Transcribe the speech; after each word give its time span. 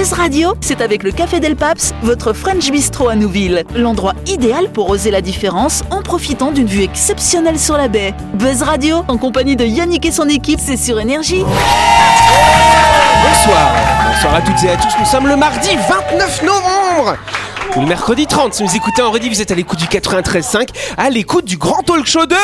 Buzz 0.00 0.14
Radio, 0.14 0.54
c'est 0.62 0.80
avec 0.80 1.02
le 1.02 1.12
Café 1.12 1.40
Del 1.40 1.56
Paps, 1.56 1.92
votre 2.02 2.32
French 2.32 2.70
Bistro 2.70 3.10
à 3.10 3.16
Nouville. 3.16 3.64
L'endroit 3.74 4.14
idéal 4.26 4.70
pour 4.72 4.88
oser 4.88 5.10
la 5.10 5.20
différence 5.20 5.82
en 5.90 6.00
profitant 6.00 6.52
d'une 6.52 6.68
vue 6.68 6.82
exceptionnelle 6.82 7.58
sur 7.58 7.76
la 7.76 7.88
baie. 7.88 8.14
Buzz 8.32 8.62
Radio, 8.62 9.04
en 9.08 9.18
compagnie 9.18 9.56
de 9.56 9.66
Yannick 9.66 10.06
et 10.06 10.10
son 10.10 10.26
équipe, 10.26 10.58
c'est 10.58 10.78
sur 10.78 10.98
Énergie. 10.98 11.44
Bonsoir, 13.28 13.72
bonsoir 14.10 14.36
à 14.36 14.40
toutes 14.40 14.64
et 14.64 14.70
à 14.70 14.76
tous. 14.78 14.94
Nous 14.98 15.04
sommes 15.04 15.26
le 15.26 15.36
mardi 15.36 15.68
29 15.68 16.44
novembre. 16.44 17.18
Ou 17.76 17.80
le 17.82 17.86
mercredi 17.86 18.26
30, 18.26 18.54
si 18.54 18.62
vous 18.62 18.74
écoutez 18.74 19.02
en 19.02 19.10
redit, 19.10 19.28
vous 19.28 19.42
êtes 19.42 19.50
à 19.50 19.54
l'écoute 19.54 19.80
du 19.80 19.84
93.5, 19.84 20.68
à 20.96 21.10
l'écoute 21.10 21.44
du 21.44 21.58
grand 21.58 21.82
talk 21.82 22.06
show 22.06 22.24
2 22.24 22.34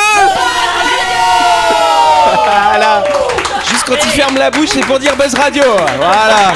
Voilà 2.35 3.03
Juste 3.69 3.83
quand 3.85 3.95
il 3.95 4.09
ferme 4.11 4.37
la 4.37 4.49
bouche, 4.51 4.69
c'est 4.71 4.85
pour 4.85 4.99
dire 4.99 5.15
Buzz 5.15 5.33
Radio 5.35 5.63
Voilà 5.97 6.53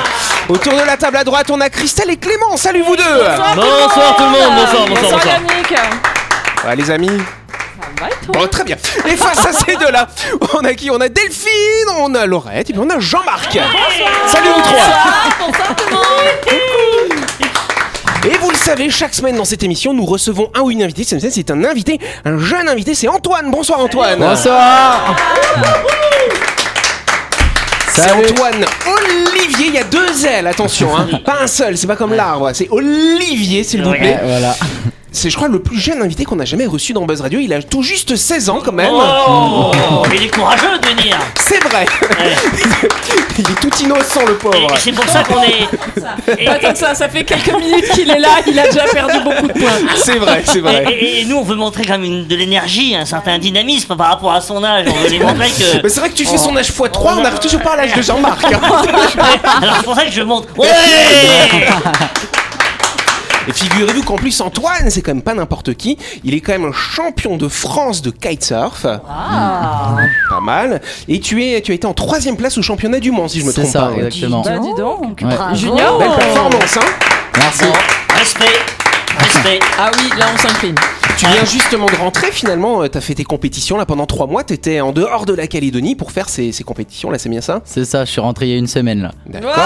Autour 0.49 0.73
de 0.73 0.85
la 0.85 0.97
table 0.97 1.17
à 1.17 1.23
droite, 1.23 1.49
on 1.51 1.59
a 1.61 1.70
Christelle 1.70 2.09
et 2.11 2.17
Clément, 2.17 2.57
salut 2.57 2.81
vous 2.81 2.95
deux 2.95 3.03
Bonsoir 3.03 4.15
tout 4.15 4.23
le 4.23 4.29
monde, 4.29 4.55
bonsoir, 4.55 4.85
bonsoir, 4.87 5.11
bonsoir. 5.11 5.25
Yannick 5.25 5.73
Voilà 6.61 6.75
les 6.75 6.91
amis 6.91 7.21
Bon, 8.27 8.47
très 8.47 8.63
bien. 8.63 8.77
Et 9.05 9.15
face 9.15 9.45
à 9.45 9.53
ces 9.53 9.75
deux-là, 9.75 10.07
on 10.55 10.59
a 10.65 10.73
qui? 10.73 10.89
On 10.89 10.99
a 10.99 11.07
Delphine, 11.09 11.89
on 11.99 12.15
a 12.15 12.25
Laurette, 12.25 12.70
et 12.70 12.73
puis 12.73 12.81
on 12.84 12.89
a 12.89 12.99
Jean-Marc. 12.99 13.59
Salut 14.27 14.48
vous 14.55 14.62
trois. 14.62 14.85
Et 18.23 18.37
vous 18.37 18.49
le 18.49 18.55
savez, 18.55 18.89
chaque 18.89 19.13
semaine 19.13 19.35
dans 19.35 19.45
cette 19.45 19.62
émission, 19.63 19.93
nous 19.93 20.05
recevons 20.05 20.49
un 20.55 20.62
ou 20.62 20.71
une 20.71 20.81
invitée. 20.81 21.03
Cette 21.03 21.20
semaine, 21.20 21.34
c'est 21.34 21.51
un 21.51 21.63
invité, 21.63 21.99
un 22.25 22.39
jeune 22.39 22.67
invité, 22.70 22.95
c'est 22.95 23.07
Antoine. 23.07 23.51
Bonsoir 23.51 23.79
Antoine. 23.79 24.20
Bonsoir. 24.20 25.15
C'est. 27.93 28.09
Antoine 28.11 28.65
Olivier, 28.87 29.67
il 29.67 29.73
y 29.73 29.77
a 29.77 29.84
deux 29.84 30.25
L, 30.25 30.47
attention, 30.47 30.95
hein. 30.95 31.07
pas 31.25 31.41
un 31.41 31.47
seul, 31.47 31.77
c'est 31.77 31.87
pas 31.87 31.95
comme 31.95 32.13
l'arbre, 32.13 32.51
c'est 32.53 32.70
Olivier 32.70 33.63
s'il 33.63 33.83
vous 33.83 33.91
plaît. 33.91 34.20
Voilà. 34.23 34.55
C'est 35.13 35.29
je 35.29 35.35
crois 35.35 35.49
le 35.49 35.59
plus 35.62 35.77
jeune 35.77 36.01
invité 36.01 36.23
qu'on 36.23 36.40
a 36.40 36.45
jamais 36.45 36.65
reçu 36.65 36.93
dans 36.93 37.05
Buzz 37.05 37.20
Radio, 37.20 37.40
il 37.41 37.51
a 37.51 37.62
tout 37.62 37.84
juste 37.84 38.15
16 38.15 38.49
ans 38.49 38.59
quand 38.63 38.71
même. 38.71 38.91
Oh, 38.93 39.71
il 40.15 40.23
est 40.23 40.29
courageux 40.34 40.77
de 40.81 40.87
venir. 40.87 41.17
C'est 41.37 41.62
vrai. 41.65 41.85
il 43.37 43.41
est 43.41 43.59
tout 43.62 43.84
innocent 43.84 44.21
le 44.26 44.34
Et 44.34 44.37
pauvre. 44.37 44.73
c'est 44.79 44.93
pour 44.93 45.05
ça 45.09 45.21
qu'on 45.23 45.43
est. 45.43 45.67
Et, 46.41 46.45
Pas 46.45 46.55
tant 46.59 46.71
que 46.71 46.77
ça, 46.79 46.95
ça 46.95 47.09
fait 47.09 47.26
quelques 47.26 47.54
minutes 47.54 47.89
qu'il 47.89 48.09
est 48.09 48.20
là, 48.20 48.29
il 48.48 48.57
a 48.57 48.67
déjà 48.67 48.85
perdu 48.85 49.20
beaucoup 49.21 49.48
de 49.48 49.51
points. 49.54 49.79
C'est 49.98 50.17
vrai, 50.17 50.43
c'est 50.45 50.62
vrai. 50.62 50.85
et- 50.89 50.93
et- 50.93 51.21
et 51.21 51.26
nous, 51.26 51.35
on 51.35 51.43
veut 51.43 51.55
montrer 51.55 51.84
quand 51.84 51.93
même 51.99 52.05
une- 52.05 52.26
de 52.27 52.35
l'énergie, 52.37 52.95
un 52.95 53.05
certain 53.05 53.37
dynamisme 53.37 53.98
par 53.98 54.07
rapport 54.07 54.32
à 54.32 54.39
son 54.39 54.63
âge. 54.63 54.85
On 54.87 54.93
veut 55.04 55.09
lui 55.09 55.20
montrer 55.20 55.49
que. 55.49 55.82
Mais 55.84 55.89
c'est 55.89 55.99
vrai 55.99 56.09
que 56.09 56.15
tu 56.15 56.26
fais 56.26 56.37
son 56.37 56.55
âge 56.55 56.70
x3, 56.71 56.89
on 57.20 57.26
arrive 57.26 57.39
toujours 57.39 57.62
pas 57.62 57.73
à 57.73 57.76
l'âge 57.76 57.93
de 57.93 58.01
Jean-Marc. 58.01 58.45
hein. 58.45 58.59
Alors 59.62 59.76
c'est 59.77 59.84
pour 59.84 59.95
ça 59.95 60.05
que 60.05 60.12
je 60.12 60.21
montre. 60.21 60.48
Ouais 60.57 60.70
Et 63.47 63.53
figurez-vous 63.53 64.03
qu'en 64.03 64.16
plus 64.16 64.39
Antoine, 64.41 64.89
c'est 64.89 65.01
quand 65.01 65.13
même 65.13 65.22
pas 65.23 65.34
n'importe 65.34 65.73
qui. 65.73 65.97
Il 66.23 66.34
est 66.34 66.41
quand 66.41 66.51
même 66.51 66.66
un 66.66 66.73
champion 66.73 67.38
de 67.38 67.47
France 67.47 68.01
de 68.01 68.11
kitesurf. 68.11 68.83
Pas 68.83 70.39
mal. 70.41 70.81
Et 71.07 71.19
tu 71.19 71.44
es, 71.44 71.61
tu 71.61 71.72
as 71.72 71.75
été 71.75 71.88
en 71.88 71.94
troisième 71.94 72.38
place 72.38 72.57
au 72.57 72.61
championnat 72.61 73.00
du 73.00 73.11
monde, 73.11 73.29
si 73.29 73.39
je 73.41 73.45
me 73.45 73.53
trompe 73.53 73.66
ça, 73.66 73.81
pas. 73.88 73.94
exactement. 73.94 74.41
Bah 74.41 74.59
dis 74.59 74.73
donc. 74.75 75.22
Ouais. 75.22 75.56
Junior 75.56 75.97
Belle 76.00 76.11
performance, 76.16 76.78
hein. 76.78 76.85
Merci. 77.38 77.66
Respect. 78.17 78.45
Respect. 79.19 79.59
Ah 79.79 79.91
oui, 79.97 80.09
là 80.17 80.25
on 80.33 80.38
s'incline. 80.38 80.75
Tu 81.22 81.27
viens 81.27 81.45
justement 81.45 81.85
de 81.85 81.95
rentrer 81.97 82.31
finalement. 82.31 82.88
Tu 82.88 82.97
as 82.97 83.01
fait 83.01 83.13
tes 83.13 83.23
compétitions 83.23 83.77
là 83.77 83.85
pendant 83.85 84.07
trois 84.07 84.25
mois. 84.25 84.44
Tu 84.44 84.53
étais 84.53 84.81
en 84.81 84.91
dehors 84.91 85.27
de 85.27 85.33
la 85.35 85.45
Calédonie 85.45 85.95
pour 85.95 86.11
faire 86.11 86.27
ces, 86.29 86.51
ces 86.51 86.63
compétitions 86.63 87.11
là, 87.11 87.19
c'est 87.19 87.29
bien 87.29 87.41
ça? 87.41 87.61
C'est 87.63 87.85
ça, 87.85 88.05
je 88.05 88.11
suis 88.11 88.22
rentré 88.22 88.47
il 88.47 88.51
y 88.53 88.55
a 88.55 88.57
une 88.57 88.66
semaine 88.66 89.03
là. 89.03 89.11
D'accord. 89.27 89.53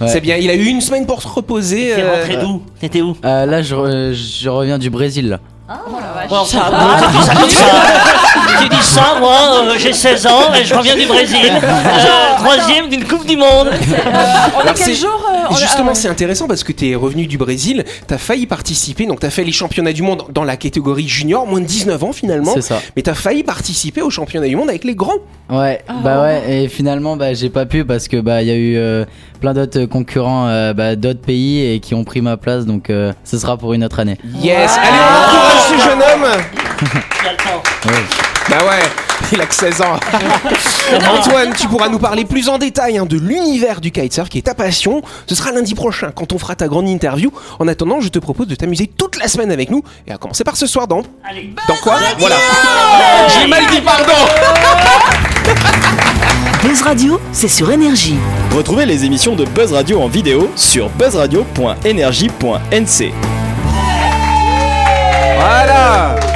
Ouais. 0.00 0.08
C'est 0.08 0.20
bien. 0.20 0.36
Il 0.36 0.50
a 0.50 0.54
eu 0.54 0.64
une 0.64 0.80
semaine 0.80 1.06
pour 1.06 1.22
se 1.22 1.28
reposer. 1.28 1.92
T'es 1.94 2.02
euh, 2.02 2.16
rentré 2.16 2.36
d'où? 2.36 2.62
T'étais 2.80 3.02
où? 3.02 3.16
Euh, 3.24 3.46
là, 3.46 3.62
je, 3.62 3.74
re- 3.76 4.12
je 4.12 4.48
reviens 4.48 4.76
du 4.78 4.90
Brésil. 4.90 5.28
Là. 5.28 5.38
Bon, 6.28 6.44
ça, 6.44 6.70
bon, 6.70 7.20
ça 7.22 7.34
dit 7.46 7.50
ça. 7.54 7.64
Ça, 8.92 9.16
moi, 9.20 9.62
euh, 9.64 9.74
j'ai 9.78 9.92
16 9.92 10.26
ans 10.26 10.52
et 10.54 10.64
je 10.64 10.74
reviens 10.74 10.96
du 10.96 11.06
Brésil. 11.06 11.50
Euh, 12.02 12.36
troisième 12.44 12.88
d'une 12.88 13.04
Coupe 13.04 13.26
du 13.26 13.36
Monde. 13.36 13.70
On 13.70 14.60
est 14.60 14.62
Alors, 14.62 14.74
quel 14.74 14.94
jour 14.94 15.10
euh, 15.30 15.36
on 15.50 15.54
a- 15.54 15.58
Justement, 15.58 15.90
ah 15.92 15.94
c'est 15.94 16.08
intéressant 16.08 16.48
parce 16.48 16.64
que 16.64 16.72
tu 16.72 16.90
es 16.90 16.94
revenu 16.96 17.26
du 17.26 17.38
Brésil, 17.38 17.84
tu 18.08 18.14
as 18.14 18.18
failli 18.18 18.46
participer, 18.46 19.06
donc 19.06 19.20
tu 19.20 19.26
as 19.26 19.30
fait 19.30 19.44
les 19.44 19.52
championnats 19.52 19.92
du 19.92 20.02
monde 20.02 20.24
dans 20.30 20.42
la 20.42 20.56
catégorie 20.56 21.06
junior, 21.06 21.46
moins 21.46 21.60
de 21.60 21.66
19 21.66 22.02
ans 22.02 22.12
finalement, 22.12 22.52
C'est 22.54 22.62
ça. 22.62 22.80
mais 22.96 23.02
tu 23.02 23.10
as 23.10 23.14
failli 23.14 23.44
participer 23.44 24.02
aux 24.02 24.10
championnats 24.10 24.48
du 24.48 24.56
monde 24.56 24.68
avec 24.70 24.82
les 24.84 24.94
grands. 24.96 25.18
Ouais, 25.50 25.82
bah 26.02 26.22
ouais, 26.22 26.42
et 26.64 26.68
finalement, 26.68 27.16
bah 27.16 27.32
j'ai 27.34 27.50
pas 27.50 27.66
pu 27.66 27.84
parce 27.84 28.08
que 28.08 28.16
bah 28.20 28.42
il 28.42 28.48
y 28.48 28.50
a 28.50 28.54
eu 28.56 28.76
euh, 28.76 29.04
plein 29.40 29.52
d'autres 29.54 29.84
concurrents 29.84 30.48
euh, 30.48 30.72
bah, 30.72 30.96
d'autres 30.96 31.20
pays 31.20 31.64
et 31.74 31.78
qui 31.80 31.94
ont 31.94 32.04
pris 32.04 32.22
ma 32.22 32.36
place, 32.36 32.66
donc 32.66 32.90
euh, 32.90 33.12
ce 33.24 33.38
sera 33.38 33.56
pour 33.56 33.72
une 33.74 33.84
autre 33.84 34.00
année. 34.00 34.18
Yes, 34.40 34.72
allez, 34.78 34.98
on 34.98 35.36
encourage 35.36 35.62
ce 35.68 35.88
jeune 35.88 36.02
homme. 36.02 36.30
Il 36.82 37.26
y 37.26 37.28
a 37.28 37.32
le 37.32 37.36
temps. 37.38 37.62
Bah 38.48 38.58
ouais, 38.68 38.82
il 39.32 39.40
a 39.40 39.46
que 39.46 39.54
16 39.54 39.80
ans. 39.82 39.96
Antoine, 41.10 41.52
tu 41.56 41.66
pourras 41.68 41.88
nous 41.88 41.98
parler 41.98 42.24
plus 42.24 42.48
en 42.48 42.58
détail 42.58 42.98
hein, 42.98 43.06
de 43.06 43.16
l'univers 43.16 43.80
du 43.80 43.90
kitesurf 43.92 44.28
qui 44.28 44.38
est 44.38 44.42
ta 44.42 44.54
passion. 44.54 45.02
Ce 45.26 45.34
sera 45.34 45.52
lundi 45.52 45.74
prochain 45.74 46.10
quand 46.14 46.32
on 46.32 46.38
fera 46.38 46.54
ta 46.54 46.68
grande 46.68 46.88
interview. 46.88 47.30
En 47.60 47.68
attendant, 47.68 48.00
je 48.00 48.08
te 48.08 48.18
propose 48.18 48.46
de 48.48 48.54
t'amuser 48.54 48.86
toute 48.88 49.18
la 49.18 49.28
semaine 49.28 49.50
avec 49.52 49.70
nous 49.70 49.82
et 50.06 50.12
à 50.12 50.18
commencer 50.18 50.44
par 50.44 50.56
ce 50.56 50.66
soir 50.66 50.86
dans 50.88 51.02
Allez. 51.24 51.54
dans 51.68 51.76
quoi 51.76 51.96
Voilà. 52.18 52.36
J'ai 53.28 53.46
mal 53.46 53.64
dit 53.70 53.80
pardon. 53.80 54.12
Buzz 56.62 56.82
Radio, 56.82 57.20
c'est 57.32 57.48
sur 57.48 57.70
Énergie. 57.72 58.16
Retrouvez 58.54 58.86
les 58.86 59.04
émissions 59.04 59.34
de 59.34 59.44
Buzz 59.44 59.72
Radio 59.72 60.00
en 60.00 60.06
vidéo 60.08 60.50
sur 60.56 60.88
buzzradio.energie.nc. 60.90 63.12
Voilà 65.38 66.31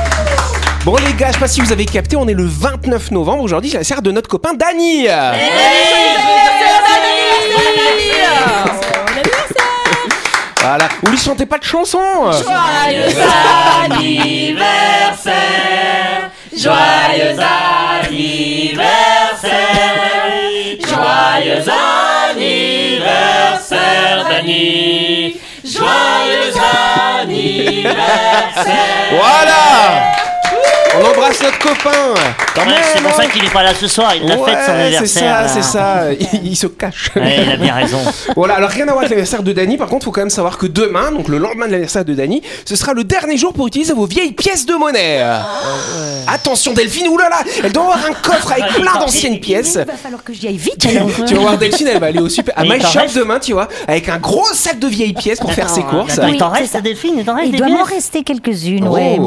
Bon 0.86 0.94
les 1.04 1.12
gars, 1.14 1.26
je 1.30 1.32
sais 1.32 1.40
pas 1.40 1.48
si 1.48 1.60
vous 1.60 1.72
avez 1.72 1.84
capté, 1.84 2.14
on 2.14 2.28
est 2.28 2.32
le 2.32 2.46
29 2.46 3.10
novembre 3.10 3.42
aujourd'hui, 3.42 3.70
c'est 3.70 3.78
l'anniversaire 3.78 4.02
de 4.02 4.12
notre 4.12 4.28
copain 4.28 4.54
Dany. 4.54 5.08
Voilà, 10.60 10.88
vous 11.02 11.10
lui 11.10 11.18
chantez 11.18 11.44
pas 11.44 11.58
de 11.58 11.64
chanson 11.64 11.98
Joyeux 12.30 13.16
anniversaire. 13.84 16.30
Joyeux 16.56 17.36
anniversaire. 18.06 18.86
Joyeux 20.86 21.64
anniversaire 22.30 24.24
Dani 24.30 25.40
Joyeux 25.64 26.54
anniversaire. 27.18 29.10
Voilà 29.10 30.12
On 30.98 31.04
embrasse 31.10 31.42
notre 31.42 31.58
copain 31.58 31.90
Quand 32.54 32.62
Ouais, 32.62 32.66
même 32.68 32.82
C'est 32.94 33.02
pour 33.02 33.10
hein. 33.10 33.14
ça 33.16 33.26
qu'il 33.26 33.44
est 33.44 33.52
pas 33.52 33.62
là 33.62 33.72
ce 33.74 33.86
soir, 33.86 34.12
il 34.14 34.26
l'a 34.26 34.36
Ouais, 34.36 34.50
fait 34.50 34.56
son 34.56 34.66
c'est 34.66 34.72
anniversaire 34.72 35.22
ça, 35.36 35.42
là. 35.42 35.48
c'est 35.48 35.62
ça, 35.62 36.02
il, 36.34 36.46
il 36.52 36.56
se 36.56 36.66
cache. 36.66 37.10
Ouais, 37.16 37.42
il 37.44 37.50
a 37.52 37.56
bien 37.56 37.74
raison. 37.74 37.98
Voilà, 38.34 38.54
alors 38.54 38.70
rien 38.70 38.84
à 38.84 38.92
voir 38.92 38.98
avec 38.98 39.10
l'anniversaire 39.10 39.42
de 39.42 39.52
Dany, 39.52 39.76
par 39.76 39.88
contre, 39.88 40.04
faut 40.06 40.10
quand 40.12 40.20
même 40.22 40.30
savoir 40.30 40.56
que 40.58 40.66
demain, 40.66 41.12
donc 41.12 41.28
le 41.28 41.38
lendemain 41.38 41.66
de 41.66 41.72
l'anniversaire 41.72 42.04
de 42.04 42.14
Dany, 42.14 42.42
ce 42.64 42.76
sera 42.76 42.92
le 42.94 43.04
dernier 43.04 43.36
jour 43.36 43.52
pour 43.52 43.66
utiliser 43.66 43.92
vos 43.92 44.06
vieilles 44.06 44.32
pièces 44.32 44.64
de 44.66 44.74
monnaie. 44.74 45.22
Attention 46.28 46.72
Delphine, 46.72 47.08
oulala, 47.08 47.38
elle 47.62 47.72
doit 47.72 47.84
avoir 47.84 48.04
un 48.06 48.12
coffre 48.14 48.52
avec 48.52 48.66
plein 48.74 48.94
d'anciennes 48.98 49.40
pièces. 49.40 49.78
Il 49.80 49.86
va 49.86 49.96
falloir 49.96 50.24
que 50.24 50.32
j'y 50.32 50.48
aille 50.48 50.56
vite 50.56 50.84
alors. 50.86 51.08
Tu 51.26 51.34
vas 51.34 51.40
voir 51.40 51.58
Delphine, 51.58 51.88
elle 51.88 52.00
va 52.00 52.06
aller 52.06 52.20
au 52.20 52.28
super 52.28 52.58
à 52.58 52.64
il 52.64 52.72
My 52.72 52.80
Shop 52.80 53.00
demain, 53.14 53.38
tu 53.38 53.52
vois, 53.52 53.68
avec 53.86 54.08
un 54.08 54.18
gros 54.18 54.46
sac 54.52 54.78
de 54.78 54.86
vieilles 54.88 55.12
pièces 55.14 55.38
pour 55.40 55.52
faire 55.52 55.68
ses 55.68 55.82
courses. 55.82 56.18
il 56.28 56.36
t'en 56.38 56.48
reste 56.50 56.66
c'est 56.66 56.72
ça. 56.72 56.80
Delphine, 56.80 57.14
il 57.18 57.24
t'en 57.24 57.34
reste 57.34 57.46
Il 57.48 57.52
des 57.52 57.58
doit 57.58 57.68
m'en 57.68 57.82
rester 57.84 58.22
quelques-unes, 58.22 58.86
Oh. 58.88 58.92
ouais. 58.94 59.18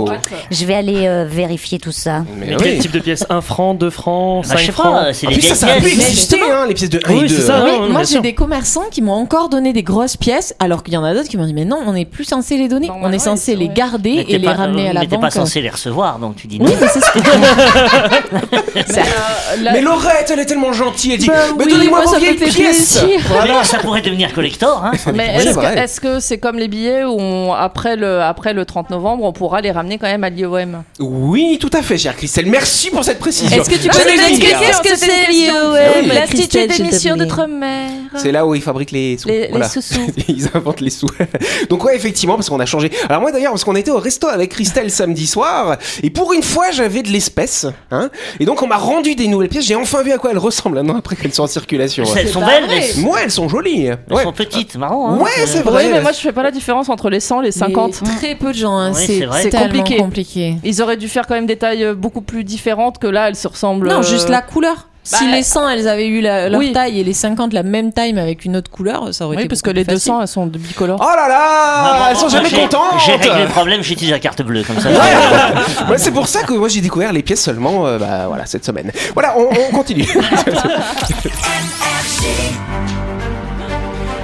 Je 0.51 0.65
vais 0.65 0.75
aller 0.75 1.07
euh, 1.07 1.25
vérifier 1.59 1.79
tout 1.79 1.91
ça. 1.91 2.23
Mais 2.37 2.47
Mais 2.47 2.55
oui. 2.55 2.61
quel 2.63 2.79
type 2.79 2.91
de 2.91 2.99
pièce 2.99 3.25
1 3.29 3.41
franc, 3.41 3.73
2 3.73 3.89
francs, 3.89 4.43
Bah, 4.43 4.49
5 4.49 4.59
je 4.59 4.65
sais 4.65 4.71
francs 4.71 4.93
pas, 4.93 5.13
c'est 5.13 5.27
les 5.27 5.33
plus, 5.33 5.41
ça, 5.53 5.67
a 5.67 5.75
pu 5.75 5.81
pièces. 5.83 5.93
exister, 6.09 6.39
hein, 6.51 6.65
les 6.67 6.73
pièces 6.73 6.89
de 6.89 6.99
1 7.05 7.11
Oui, 7.13 7.19
et 7.25 7.27
2. 7.27 7.35
c'est 7.35 7.41
ça. 7.41 7.63
Oui, 7.65 7.71
non, 7.71 7.89
moi 7.89 8.03
j'ai 8.03 8.21
des 8.21 8.33
commerçants 8.33 8.85
qui 8.91 9.01
m'ont 9.01 9.13
encore 9.13 9.49
donné 9.49 9.73
des 9.73 9.83
grosses 9.83 10.15
pièces 10.17 10.55
alors 10.59 10.83
qu'il 10.83 10.93
y 10.93 10.97
en 10.97 11.03
a 11.03 11.13
d'autres 11.13 11.27
qui 11.29 11.37
m'ont 11.37 11.45
dit 11.45 11.53
mais 11.53 11.65
non 11.65 11.79
on 11.85 11.93
n'est 11.93 12.05
plus 12.05 12.23
censé 12.23 12.57
les 12.57 12.67
donner 12.67 12.89
on 12.89 13.11
est 13.11 13.19
censé 13.19 13.55
les 13.55 13.67
garder 13.69 14.25
et 14.27 14.37
les 14.37 14.47
ramener 14.49 14.89
à 14.89 14.93
la 14.93 15.01
mais 15.01 15.07
t'es 15.07 15.15
banque 15.15 15.21
pas 15.21 15.31
censé 15.31 15.61
les 15.61 15.69
recevoir, 15.69 16.19
donc 16.19 16.35
tu 16.37 16.47
dis 16.47 16.59
non. 16.59 16.65
oui 16.65 16.73
mais 16.79 16.87
c'est 16.87 17.01
ce 17.01 17.11
Mais 19.73 19.81
Laurette, 19.81 20.29
elle 20.31 20.39
est 20.39 20.45
tellement 20.45 20.73
gentille, 20.73 21.13
elle 21.13 21.19
dit 21.19 21.27
Bah 21.27 21.33
Mais 21.57 21.65
oui, 21.65 21.71
donnez-moi 21.73 22.03
moi, 22.03 22.13
vos 22.13 22.19
vieilles 22.19 22.35
pièces. 22.35 22.99
Voilà. 23.27 23.63
Ça 23.63 23.79
pourrait 23.79 24.01
devenir 24.01 24.33
collector, 24.33 24.83
hein. 24.83 24.91
mais 25.13 25.35
est-ce 25.35 25.45
que 25.49 25.53
vrai. 25.53 25.77
est-ce 25.79 26.01
que 26.01 26.19
c'est 26.19 26.37
comme 26.37 26.57
les 26.57 26.67
billets 26.67 27.03
où 27.03 27.17
on- 27.19 27.53
après 27.53 27.95
le 27.95 28.21
après 28.21 28.53
le 28.53 28.65
30 28.65 28.89
novembre 28.89 29.23
on 29.23 29.33
pourra 29.33 29.61
les 29.61 29.71
ramener 29.71 29.97
quand 29.97 30.07
même 30.07 30.23
à 30.23 30.29
l'IOM 30.29 30.83
Oui, 30.99 31.57
tout 31.59 31.69
à 31.73 31.81
fait, 31.81 31.97
chère 31.97 32.15
Christelle. 32.15 32.45
Merci 32.47 32.89
pour 32.89 33.03
cette 33.03 33.19
précision. 33.19 33.59
Est-ce 33.61 33.69
que 33.69 33.75
tu 33.75 33.89
peux 33.89 33.97
nous 33.97 34.03
le 34.05 34.35
dire. 34.35 34.49
expliquer 34.49 34.73
ce 34.73 34.81
que 34.81 34.95
c'est 34.97 35.31
l'IOM 35.31 36.07
L'Institut 36.07 36.67
d'émission 36.67 37.15
d'outre-mer. 37.17 37.89
C'est 38.15 38.31
là 38.31 38.45
où 38.45 38.55
ils 38.55 38.61
fabriquent 38.61 38.91
les 38.91 39.17
sous. 39.17 39.27
Les- 39.27 39.47
les 39.49 39.63
sous-sous. 39.63 40.07
ils 40.27 40.47
inventent 40.53 40.81
les 40.81 40.89
sous. 40.89 41.07
Donc 41.69 41.83
ouais, 41.83 41.95
effectivement, 41.95 42.35
parce 42.35 42.49
qu'on 42.49 42.59
a 42.59 42.65
changé. 42.65 42.91
Alors 43.07 43.21
moi 43.21 43.31
d'ailleurs, 43.31 43.51
parce 43.51 43.63
qu'on 43.63 43.75
était 43.75 43.91
au 43.91 43.97
resto 43.99 44.27
avec 44.27 44.51
Christelle 44.51 44.89
samedi 44.91 45.27
soir, 45.27 45.77
et 46.03 46.09
pour 46.09 46.33
une 46.33 46.43
fois, 46.43 46.71
j'avais 46.71 47.03
de 47.03 47.09
l'espèce, 47.09 47.65
hein. 47.91 48.09
Et 48.39 48.45
donc 48.45 48.58
on 48.61 48.67
m'a 48.67 48.77
rendu 48.77 49.15
des 49.15 49.27
nouvelles 49.27 49.49
pièces. 49.49 49.65
J'ai 49.65 49.75
enfin 49.75 50.03
vu 50.03 50.11
à 50.11 50.17
quoi 50.17 50.31
elles 50.31 50.37
ressemblent 50.37 50.75
maintenant 50.75 50.97
après 50.97 51.15
qu'elles 51.15 51.33
sont 51.33 51.43
en 51.43 51.47
circulation. 51.47 52.03
Elles 52.17 52.27
sont 52.29 52.45
belles, 52.45 52.65
mais 52.67 52.87
Moi, 53.01 53.19
elles 53.23 53.31
sont 53.31 53.47
jolies. 53.49 53.85
elles 53.85 53.99
Ouais. 54.09 54.23
sont 54.23 54.33
petites, 54.33 54.75
marrant. 54.75 55.13
Hein 55.13 55.17
Ouais, 55.17 55.29
c'est 55.45 55.61
vrai. 55.61 55.85
Oui, 55.85 55.91
mais 55.93 56.01
moi 56.01 56.11
je 56.11 56.19
fais 56.19 56.31
pas 56.31 56.43
la 56.43 56.51
différence 56.51 56.89
entre 56.89 57.09
les 57.09 57.19
100 57.19 57.41
et 57.41 57.45
les 57.45 57.51
50. 57.51 58.01
Mais 58.03 58.15
Très 58.15 58.35
peu 58.35 58.49
de 58.51 58.57
gens, 58.57 58.75
hein, 58.77 58.91
Oui, 58.93 59.01
c'est 59.05 59.19
c'est 59.19 59.25
vrai. 59.25 59.37
c'est 59.37 59.43
C'est 59.43 59.49
tellement 59.57 59.67
compliqué. 59.79 59.97
compliqué. 59.97 60.55
Ils 60.63 60.81
auraient 60.81 60.97
dû 60.97 61.07
faire 61.07 61.27
quand 61.27 61.35
même 61.35 61.45
des 61.45 61.57
tailles 61.57 61.83
euh, 61.83 61.93
beaucoup 61.95 62.21
plus 62.21 62.43
différentes 62.43 62.97
que 62.99 63.07
là, 63.07 63.29
elles 63.29 63.35
se 63.35 63.47
ressemblent. 63.47 63.87
Non, 63.89 63.99
euh, 63.99 64.03
juste 64.03 64.29
la 64.29 64.41
couleur. 64.41 64.87
Si 65.03 65.25
bah, 65.25 65.31
les 65.31 65.43
100 65.43 65.69
elles 65.69 65.87
avaient 65.87 66.07
eu 66.07 66.21
la- 66.21 66.49
leur 66.49 66.59
oui. 66.59 66.71
taille 66.71 66.99
et 66.99 67.03
les 67.03 67.13
50 67.13 67.53
la 67.53 67.63
même 67.63 67.91
taille 67.93 68.13
mais 68.13 68.21
avec 68.21 68.45
une 68.45 68.55
autre 68.57 68.69
couleur, 68.69 69.13
ça 69.13 69.25
aurait 69.25 69.37
Oui, 69.37 69.41
été 69.43 69.49
parce 69.49 69.61
que 69.61 69.69
les 69.71 69.83
plus 69.85 69.95
facile. 69.95 70.11
200 70.11 70.21
elles 70.21 70.27
sont 70.27 70.45
de 70.45 70.57
bicolores. 70.57 70.99
Oh 71.01 71.15
là 71.15 71.27
là, 71.27 72.07
elles 72.11 72.17
sont 72.17 72.29
jamais 72.29 72.49
j'ai- 72.49 72.57
contentes. 72.61 72.99
J'ai 73.05 73.13
réglé 73.13 73.43
le 73.43 73.47
problème, 73.49 73.81
j'utilise 73.81 74.11
la 74.11 74.19
carte 74.19 74.41
bleue 74.41 74.63
comme 74.63 74.79
ça. 74.79 74.89
Ouais, 75.89 75.97
c'est 75.97 76.11
pour 76.11 76.27
ça 76.27 76.43
que 76.43 76.53
moi 76.53 76.67
j'ai 76.67 76.81
découvert 76.81 77.11
les 77.13 77.23
pièces 77.23 77.41
seulement 77.43 77.87
euh, 77.87 77.97
bah, 77.97 78.25
voilà, 78.27 78.45
cette 78.45 78.65
semaine. 78.65 78.91
Voilà, 79.13 79.35
on, 79.37 79.47
on 79.49 79.71
continue. 79.75 80.07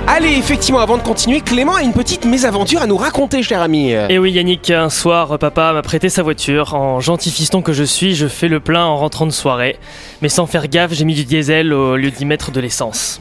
Allez, 0.07 0.38
effectivement, 0.38 0.80
avant 0.80 0.98
de 0.98 1.02
continuer, 1.02 1.42
Clément 1.42 1.74
a 1.74 1.81
une 1.81 1.92
petite 1.92 2.25
mésaventure 2.25 2.80
à 2.80 2.86
nous 2.86 2.96
raconter, 2.96 3.42
cher 3.42 3.60
ami. 3.60 3.90
Et 3.90 4.19
oui 4.19 4.31
Yannick, 4.31 4.69
un 4.69 4.90
soir, 4.90 5.40
papa 5.40 5.74
m'a 5.74 5.81
prêté 5.81 6.10
sa 6.10 6.22
voiture. 6.22 6.75
En 6.75 7.00
gentil 7.00 7.31
fiston 7.31 7.63
que 7.63 7.74
je 7.74 7.84
suis, 7.84 8.13
je 8.13 8.28
fais 8.28 8.48
le 8.48 8.60
plein 8.60 8.86
en 8.86 8.98
rentrant 8.98 9.25
de 9.25 9.31
soirée. 9.31 9.78
Mais 10.22 10.30
sans 10.30 10.46
faire 10.46 10.68
gaffe, 10.68 10.94
j'ai 10.94 11.06
mis 11.06 11.16
du 11.16 11.25
diesel 11.25 11.74
au 11.74 11.96
lieu 11.96 12.12
d'y 12.12 12.24
mettre 12.24 12.52
de 12.52 12.62
l'essence. 12.62 13.19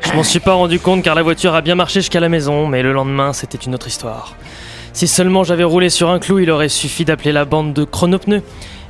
Je 0.00 0.12
m'en 0.12 0.22
suis 0.22 0.38
pas 0.38 0.52
rendu 0.52 0.78
compte 0.78 1.02
car 1.02 1.14
la 1.14 1.22
voiture 1.22 1.54
a 1.54 1.62
bien 1.62 1.76
marché 1.76 2.00
jusqu'à 2.00 2.20
la 2.20 2.28
maison, 2.28 2.66
mais 2.66 2.82
le 2.82 2.92
lendemain, 2.92 3.32
c'était 3.32 3.58
une 3.58 3.74
autre 3.74 3.88
histoire. 3.88 4.34
Si 4.92 5.08
seulement 5.08 5.44
j'avais 5.44 5.64
roulé 5.64 5.88
sur 5.88 6.10
un 6.10 6.18
clou, 6.18 6.38
il 6.40 6.50
aurait 6.50 6.68
suffi 6.68 7.06
d'appeler 7.06 7.32
la 7.32 7.46
bande 7.46 7.72
de 7.72 7.84
chronopneus. 7.84 8.42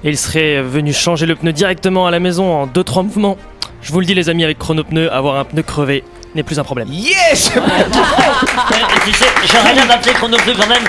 Et 0.02 0.08
il 0.08 0.18
serait 0.18 0.60
venu 0.60 0.92
changer 0.92 1.26
le 1.26 1.36
pneu 1.36 1.52
directement 1.52 2.04
à 2.08 2.10
la 2.10 2.18
maison 2.18 2.52
en 2.52 2.66
2-3 2.66 3.04
mouvements. 3.04 3.38
Je 3.80 3.92
vous 3.92 4.00
le 4.00 4.06
dis 4.06 4.14
les 4.14 4.28
amis, 4.28 4.42
avec 4.42 4.58
chronopneu, 4.58 5.10
avoir 5.12 5.36
un 5.36 5.44
pneu 5.44 5.62
crevé 5.62 6.02
n'est 6.34 6.42
plus 6.42 6.58
un 6.58 6.64
problème. 6.64 6.88
Yes 6.90 7.50
tu 9.04 9.12
sais, 9.12 9.24
j'aurais 9.44 9.74
bien 9.74 9.88
appelé 9.90 10.12
Chronopneu 10.14 10.54
quand 10.58 10.68
même. 10.68 10.82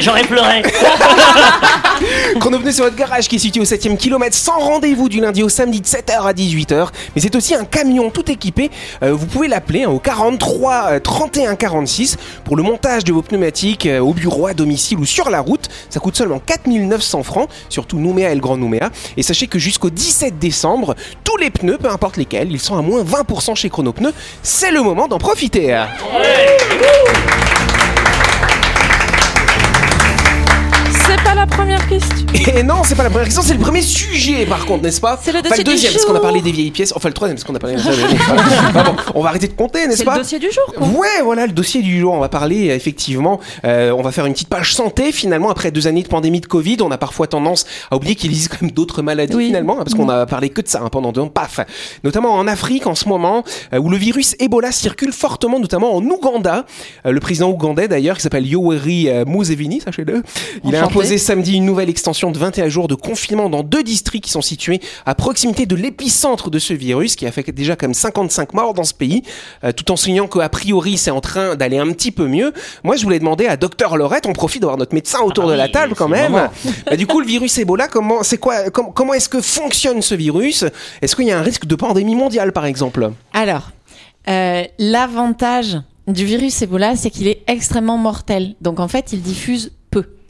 J'aurais- 0.00 0.20
pleuré. 0.22 0.62
Chronopneu, 2.40 2.70
c'est 2.72 2.82
votre 2.82 2.96
garage 2.96 3.28
qui 3.28 3.36
est 3.36 3.40
situé 3.40 3.60
au 3.60 3.64
7ème 3.64 3.96
kilomètre 3.96 4.36
sans 4.36 4.58
rendez-vous 4.58 5.08
du 5.08 5.20
lundi 5.20 5.42
au 5.42 5.48
samedi 5.48 5.80
de 5.80 5.86
7h 5.86 6.22
à 6.22 6.32
18h. 6.32 6.88
Mais 7.14 7.20
c'est 7.20 7.34
aussi 7.34 7.54
un 7.54 7.64
camion 7.64 8.10
tout 8.10 8.30
équipé. 8.30 8.70
Euh, 9.02 9.12
vous 9.12 9.26
pouvez 9.26 9.48
l'appeler 9.48 9.84
hein, 9.84 9.90
au 9.90 9.98
43 9.98 10.84
euh, 10.92 11.00
31 11.00 11.56
46 11.56 12.16
pour 12.44 12.56
le 12.56 12.62
montage 12.62 13.04
de 13.04 13.12
vos 13.12 13.22
pneumatiques 13.22 13.86
euh, 13.86 13.98
au 14.00 14.14
bureau, 14.14 14.46
à 14.46 14.54
domicile 14.54 14.98
ou 14.98 15.06
sur 15.06 15.30
la 15.30 15.40
route. 15.40 15.68
Ça 15.88 16.00
coûte 16.00 16.16
seulement 16.16 16.38
4900 16.44 17.22
francs, 17.22 17.48
surtout 17.68 17.98
Nouméa 17.98 18.30
et 18.30 18.34
le 18.34 18.40
Grand 18.40 18.56
Nouméa. 18.56 18.90
Et 19.16 19.22
sachez 19.22 19.46
que 19.46 19.58
jusqu'au 19.58 19.90
17 19.90 20.38
décembre, 20.38 20.94
tous 21.24 21.36
les 21.36 21.50
pneus, 21.50 21.78
peu 21.78 21.90
importe 21.90 22.16
lesquels, 22.16 22.50
ils 22.52 22.60
sont 22.60 22.76
à 22.76 22.82
moins 22.82 23.02
20% 23.02 23.56
chez 23.56 23.68
Chronopneu. 23.70 24.12
C'est 24.42 24.69
le 24.70 24.82
moment 24.82 25.08
d'en 25.08 25.18
profiter. 25.18 25.76
C'est 26.16 27.49
la 31.40 31.46
première 31.46 31.88
question. 31.88 32.26
Et 32.54 32.62
non, 32.62 32.82
c'est 32.84 32.94
pas 32.94 33.02
la 33.02 33.08
première 33.08 33.24
question, 33.26 33.42
c'est 33.42 33.54
le 33.54 33.60
premier 33.60 33.80
sujet 33.80 34.44
par 34.44 34.66
contre, 34.66 34.82
n'est-ce 34.82 35.00
pas 35.00 35.18
C'est 35.22 35.32
le 35.32 35.38
Enfin, 35.40 35.54
le 35.56 35.64
deuxième, 35.64 35.90
du 35.92 35.96
parce 35.96 36.04
qu'on 36.06 36.14
a 36.14 36.20
parlé 36.20 36.42
des 36.42 36.52
vieilles 36.52 36.70
pièces. 36.70 36.92
Enfin, 36.94 37.08
le 37.08 37.14
troisième, 37.14 37.36
parce 37.36 37.44
qu'on 37.44 37.54
a 37.54 37.58
parlé. 37.58 37.76
Enfin, 37.80 38.84
bon, 38.84 38.94
on 39.14 39.22
va 39.22 39.30
arrêter 39.30 39.48
de 39.48 39.54
compter, 39.54 39.86
n'est-ce 39.86 39.98
C'est 39.98 40.04
pas 40.04 40.16
le 40.16 40.20
dossier 40.22 40.38
du 40.38 40.50
jour. 40.50 40.72
quoi. 40.76 40.86
Ouais, 40.86 41.22
voilà 41.24 41.46
le 41.46 41.52
dossier 41.52 41.80
du 41.82 41.98
jour. 41.98 42.12
On 42.12 42.20
va 42.20 42.28
parler 42.28 42.66
effectivement. 42.68 43.40
euh, 43.64 43.90
on 43.92 44.02
va 44.02 44.12
faire 44.12 44.26
une 44.26 44.34
petite 44.34 44.48
page 44.50 44.74
santé 44.74 45.12
finalement 45.12 45.48
après 45.50 45.70
deux 45.70 45.86
années 45.86 46.02
de 46.02 46.08
pandémie 46.08 46.40
de 46.40 46.46
Covid. 46.46 46.76
On 46.82 46.90
a 46.90 46.98
parfois 46.98 47.26
tendance 47.26 47.64
à 47.90 47.96
oublier 47.96 48.14
qu'il 48.16 48.30
existe 48.30 48.50
quand 48.50 48.62
même 48.62 48.70
d'autres 48.72 49.00
maladies 49.02 49.34
Oui. 49.34 49.46
finalement, 49.46 49.74
hein, 49.80 49.84
parce 49.84 49.94
qu'on 49.94 50.08
a 50.10 50.26
parlé 50.26 50.50
que 50.50 50.60
de 50.60 50.68
ça 50.68 50.80
hein, 50.84 50.88
pendant 50.90 51.10
deux 51.12 51.22
ans. 51.22 51.28
Paf. 51.28 51.60
Notamment 52.04 52.34
en 52.34 52.46
Afrique 52.46 52.86
en 52.86 52.94
ce 52.94 53.08
moment, 53.08 53.44
euh, 53.72 53.78
où 53.78 53.88
le 53.88 53.96
virus 53.96 54.36
Ebola 54.40 54.72
circule 54.72 55.12
fortement, 55.12 55.58
notamment 55.58 55.94
en 55.96 56.04
Ouganda. 56.04 56.66
Euh, 57.06 57.12
le 57.12 57.20
président 57.20 57.48
ougandais 57.50 57.88
d'ailleurs, 57.88 58.16
qui 58.16 58.22
s'appelle 58.22 58.46
Yoweri 58.46 59.08
Museveni, 59.26 59.80
sachez-le, 59.80 60.22
il 60.64 60.76
a 60.76 60.84
imposé 60.84 61.16
samedi 61.30 61.54
une 61.54 61.64
nouvelle 61.64 61.88
extension 61.88 62.32
de 62.32 62.38
21 62.38 62.68
jours 62.68 62.88
de 62.88 62.96
confinement 62.96 63.48
dans 63.48 63.62
deux 63.62 63.84
districts 63.84 64.24
qui 64.24 64.32
sont 64.32 64.42
situés 64.42 64.80
à 65.06 65.14
proximité 65.14 65.64
de 65.64 65.76
l'épicentre 65.76 66.50
de 66.50 66.58
ce 66.58 66.72
virus, 66.74 67.14
qui 67.14 67.24
a 67.24 67.30
fait 67.30 67.48
déjà 67.52 67.76
comme 67.76 67.94
55 67.94 68.52
morts 68.52 68.74
dans 68.74 68.82
ce 68.82 68.94
pays, 68.94 69.22
euh, 69.62 69.70
tout 69.70 69.92
en 69.92 69.96
soulignant 69.96 70.26
qu'a 70.26 70.48
priori 70.48 70.98
c'est 70.98 71.12
en 71.12 71.20
train 71.20 71.54
d'aller 71.54 71.78
un 71.78 71.92
petit 71.92 72.10
peu 72.10 72.26
mieux. 72.26 72.52
Moi, 72.82 72.96
je 72.96 73.04
voulais 73.04 73.20
demander 73.20 73.46
à 73.46 73.56
Docteur 73.56 73.96
Lorette, 73.96 74.26
on 74.26 74.32
profite 74.32 74.62
d'avoir 74.62 74.76
notre 74.76 74.92
médecin 74.92 75.20
autour 75.20 75.44
bah 75.44 75.52
de 75.52 75.56
la 75.56 75.68
table 75.68 75.94
quand 75.94 76.08
même. 76.08 76.32
Bah, 76.86 76.96
du 76.96 77.06
coup, 77.06 77.20
le 77.20 77.26
virus 77.26 77.56
Ebola, 77.58 77.86
comment, 77.86 78.24
c'est 78.24 78.38
quoi, 78.38 78.68
com- 78.70 78.90
comment 78.92 79.14
est-ce 79.14 79.28
que 79.28 79.40
fonctionne 79.40 80.02
ce 80.02 80.16
virus? 80.16 80.64
Est-ce 81.00 81.14
qu'il 81.14 81.26
y 81.26 81.30
a 81.30 81.38
un 81.38 81.42
risque 81.42 81.64
de 81.66 81.76
pandémie 81.76 82.16
mondiale, 82.16 82.52
par 82.52 82.64
exemple? 82.66 83.12
Alors, 83.32 83.70
euh, 84.28 84.64
l'avantage 84.80 85.78
du 86.08 86.24
virus 86.24 86.60
Ebola, 86.62 86.96
c'est 86.96 87.10
qu'il 87.10 87.28
est 87.28 87.42
extrêmement 87.46 87.98
mortel. 87.98 88.56
Donc 88.60 88.80
en 88.80 88.88
fait, 88.88 89.12
il 89.12 89.22
diffuse. 89.22 89.70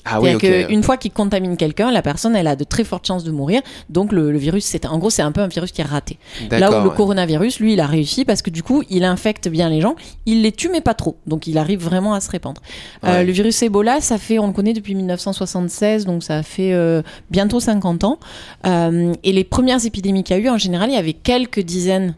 Ah 0.05 0.20
oui, 0.20 0.31
C'est-à-dire 0.31 0.62
ok. 0.62 0.69
qu'une 0.69 0.82
fois 0.82 0.97
qu'il 0.97 1.11
contamine 1.12 1.56
quelqu'un, 1.56 1.91
la 1.91 2.02
personne, 2.02 2.35
elle 2.35 2.47
a 2.47 2.56
de 2.56 2.64
très 2.64 2.85
fortes 2.85 3.06
chances 3.06 3.25
de 3.25 3.31
mourir. 3.31 3.61
Donc 3.88 4.12
le, 4.12 4.32
le 4.32 4.38
virus, 4.38 4.64
c'est 4.64 4.87
en 4.87 4.99
gros, 4.99 5.11
c'est 5.11 5.23
un 5.23 5.32
peu 5.32 5.41
un 5.41 5.49
virus 5.49 5.73
qui 5.73 5.81
est 5.81 5.85
raté. 5.85 6.19
Là 6.50 6.81
où 6.81 6.85
le 6.85 6.91
coronavirus, 6.91 7.61
lui, 7.61 7.75
il 7.75 7.81
a 7.81 7.87
réussi 7.87 8.25
parce 8.25 8.43
que 8.43 8.50
du 8.50 8.62
coup, 8.62 8.82
il 8.91 9.05
infecte 9.05 9.49
bien 9.49 9.69
les 9.69 9.81
gens, 9.81 9.94
il 10.26 10.43
les 10.43 10.52
tue 10.52 10.69
mais 10.70 10.81
pas 10.81 10.94
trop. 10.94 11.17
Donc 11.26 11.47
il 11.47 11.58
arrive 11.58 11.82
vraiment 11.82 12.14
à 12.14 12.20
se 12.20 12.31
répandre. 12.31 12.61
Euh, 13.05 13.23
le 13.23 13.32
virus 13.32 13.62
Ebola, 13.62 14.00
ça 14.00 14.19
fait, 14.19 14.38
on 14.38 14.47
le 14.47 14.52
connaît 14.52 14.73
depuis 14.73 14.94
1976, 14.94 16.06
donc 16.06 16.23
ça 16.23 16.43
fait 16.43 16.73
euh, 16.73 17.03
bientôt 17.31 17.61
50 17.61 18.05
ans. 18.05 18.19
Euh, 18.67 19.12
et 19.23 19.32
les 19.32 19.44
premières 19.44 19.85
épidémies 19.85 20.23
qu'il 20.25 20.37
y 20.37 20.41
a 20.41 20.43
eu, 20.43 20.49
en 20.49 20.58
général, 20.58 20.91
il 20.91 20.94
y 20.94 20.99
avait 20.99 21.12
quelques 21.12 21.61
dizaines. 21.61 22.14